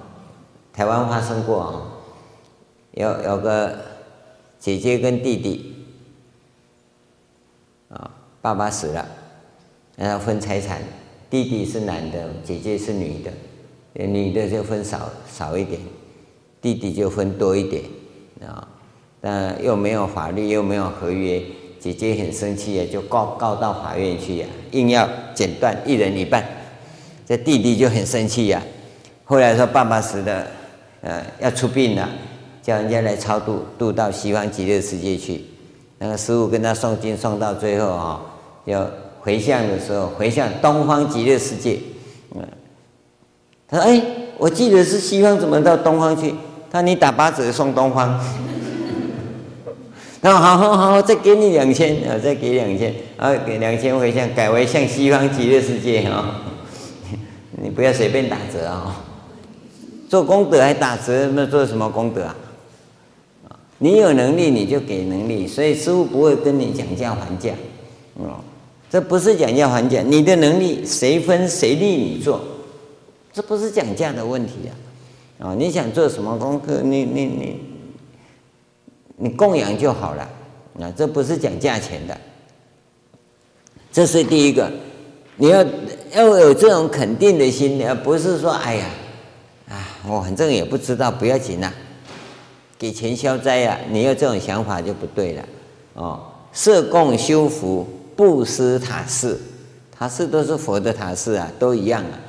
[0.74, 1.74] 台湾发生过啊，
[2.92, 3.78] 有有个
[4.60, 5.76] 姐姐跟弟弟，
[7.90, 8.12] 啊，
[8.42, 9.08] 爸爸死了，
[9.96, 10.82] 然后分财产。
[11.30, 13.32] 弟弟是男的，姐姐是女的，
[14.06, 15.80] 女的就分少少一点，
[16.62, 17.84] 弟弟就分多一点
[18.46, 18.68] 啊。
[19.22, 21.42] 但又没有法律，又没有合约，
[21.80, 26.46] 姐姐很生气啊，就告告到法院去呀，硬要剪断一人一半。
[27.26, 28.62] 这弟弟就很生气呀，
[29.24, 30.48] 后来说爸爸死了，
[31.00, 32.10] 呃，要出殡了，
[32.62, 35.46] 叫人家来超度，度到西方极乐世界去。
[36.00, 38.22] 那个师父跟他诵经诵到最后啊，
[38.66, 38.88] 要。
[39.24, 41.78] 回向的时候，回向东方极乐世界。
[42.34, 42.42] 嗯，
[43.68, 44.02] 他说：“哎，
[44.40, 46.34] 我记得是西方，怎么到东方去？”
[46.72, 48.20] 他说：“你打八折送东方。
[50.24, 56.42] ”他说：“好好好，再给你两千，啊，再给两千，啊，给两千回向，改为向西方极乐世界啊！
[57.62, 59.04] 你不要随便打折啊！
[60.10, 62.36] 做功德还打折，那做什么功德啊？
[63.84, 67.52] 你有能力你就给能力，所以师傅不会跟你讲价还价，
[68.14, 68.40] 哦。”
[68.92, 72.42] 这不是讲价还价，你的能力谁分谁利你做，
[73.32, 74.54] 这不是讲价的问题
[75.40, 75.48] 啊！
[75.48, 77.60] 啊，你想做什么功课，你你你
[79.16, 80.30] 你供养就好了，
[80.78, 82.16] 啊，这不是讲价钱的。
[83.94, 84.70] 这是第一个，
[85.38, 85.66] 你要
[86.14, 88.86] 要有这种肯定的心，而不是说哎呀，
[89.70, 91.72] 啊，我反正也不知道，不要紧呐，
[92.82, 95.46] 给钱消灾呀，你有这种想法就不对了。
[95.94, 96.20] 哦，
[96.52, 97.88] 设供修福。
[98.14, 99.40] 布施塔寺，
[99.92, 102.20] 塔寺都是佛的塔寺啊，都一样啊。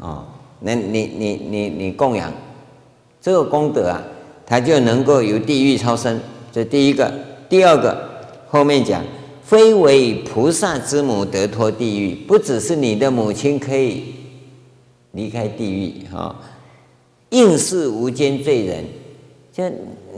[0.00, 0.26] 哦，
[0.60, 2.32] 那你你你你供养
[3.20, 4.02] 这个功德啊，
[4.46, 6.18] 他就能够由地狱超生。
[6.52, 7.12] 这第一个，
[7.50, 8.08] 第二个，
[8.48, 9.04] 后面讲，
[9.42, 14.14] 非为菩萨之母得脱地狱，不只是你的母亲可以
[15.12, 16.34] 离开地狱啊，
[17.30, 18.84] 应是无间罪人。
[19.56, 19.64] 就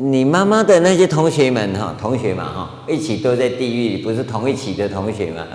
[0.00, 5.46] 你妈妈的那些同学们哈，同学嘛哈，一起都在地狱里，不是同一起的同学嘛？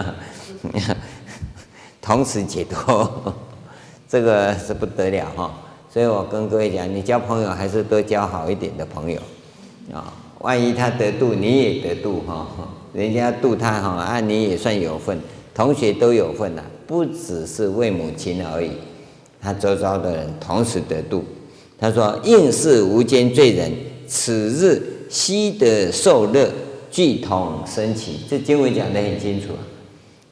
[2.02, 3.34] 同时解脱，
[4.08, 5.54] 这个是不得了哈。
[5.92, 9.20] 所以我跟各位讲，你交朋友还是多交好一点的朋友
[9.92, 10.14] 啊。
[10.40, 12.48] 万一他得度，你也得度哈。
[12.94, 15.20] 人家度他哈，啊，你也算有份，
[15.54, 18.72] 同学都有份呐，不只是为母亲而已，
[19.42, 21.26] 他周遭的人同时得度。
[21.84, 23.70] 他说：“应是无间罪人，
[24.08, 26.50] 此日悉得受乐，
[26.90, 29.60] 俱同生起。”这经文讲得很清楚啊，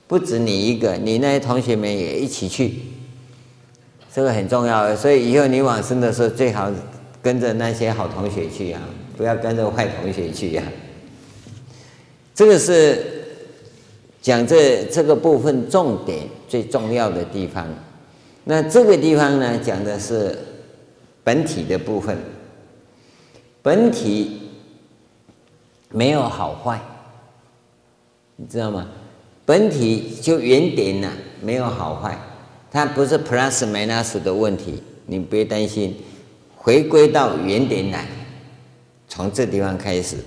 [0.07, 2.75] 不止你一个，你那些同学们也一起去，
[4.15, 4.95] 这个很重要。
[4.95, 6.71] 所以以后你往生的时候，最好
[7.21, 8.81] 跟着那些好同学去啊，
[9.17, 10.63] 不要跟着坏同学去呀。
[12.33, 13.25] 这个是
[14.21, 17.67] 讲这这个部分重点最重要的地方。
[18.45, 20.33] 那这个地方呢，讲的是。
[21.23, 22.17] 本体的部分，
[23.61, 24.41] 本体
[25.89, 26.81] 没有好坏，
[28.35, 28.87] 你知道吗？
[29.45, 31.09] 本体就原点呐，
[31.41, 32.17] 没有好坏，
[32.71, 35.95] 它不是 plus minus 的问题，你别担心，
[36.55, 38.07] 回归到原点来，
[39.07, 40.17] 从这地方开始。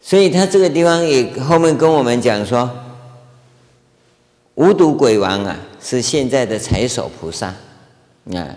[0.00, 2.70] 所以他这个地方也后面跟我们讲说，
[4.56, 7.54] 无毒鬼王啊，是现在的财首菩萨
[8.34, 8.56] 啊。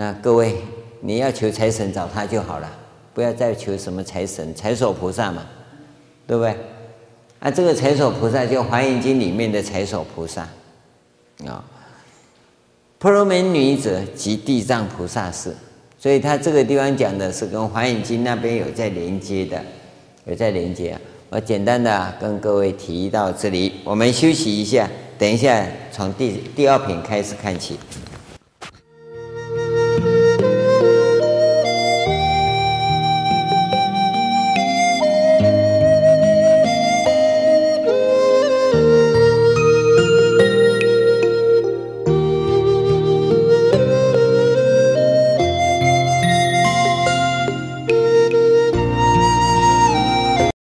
[0.00, 0.56] 那各位，
[1.02, 2.72] 你要求财神找他就好了，
[3.12, 5.44] 不要再求什么财神、财所菩萨嘛，
[6.26, 6.56] 对不对？
[7.38, 10.48] 啊，这个财所菩萨就《华严经》里面的财所菩萨
[11.46, 11.62] 啊。
[12.98, 15.54] 婆罗门女子即地藏菩萨是，
[15.98, 19.62] 所以他这个地方讲的是跟《华严经》那边有在连接的，
[20.24, 20.98] 有在连接。
[21.28, 24.88] 我简单的跟各位提到这里，我们休息一下，
[25.18, 27.78] 等一下从第第二品开始看起。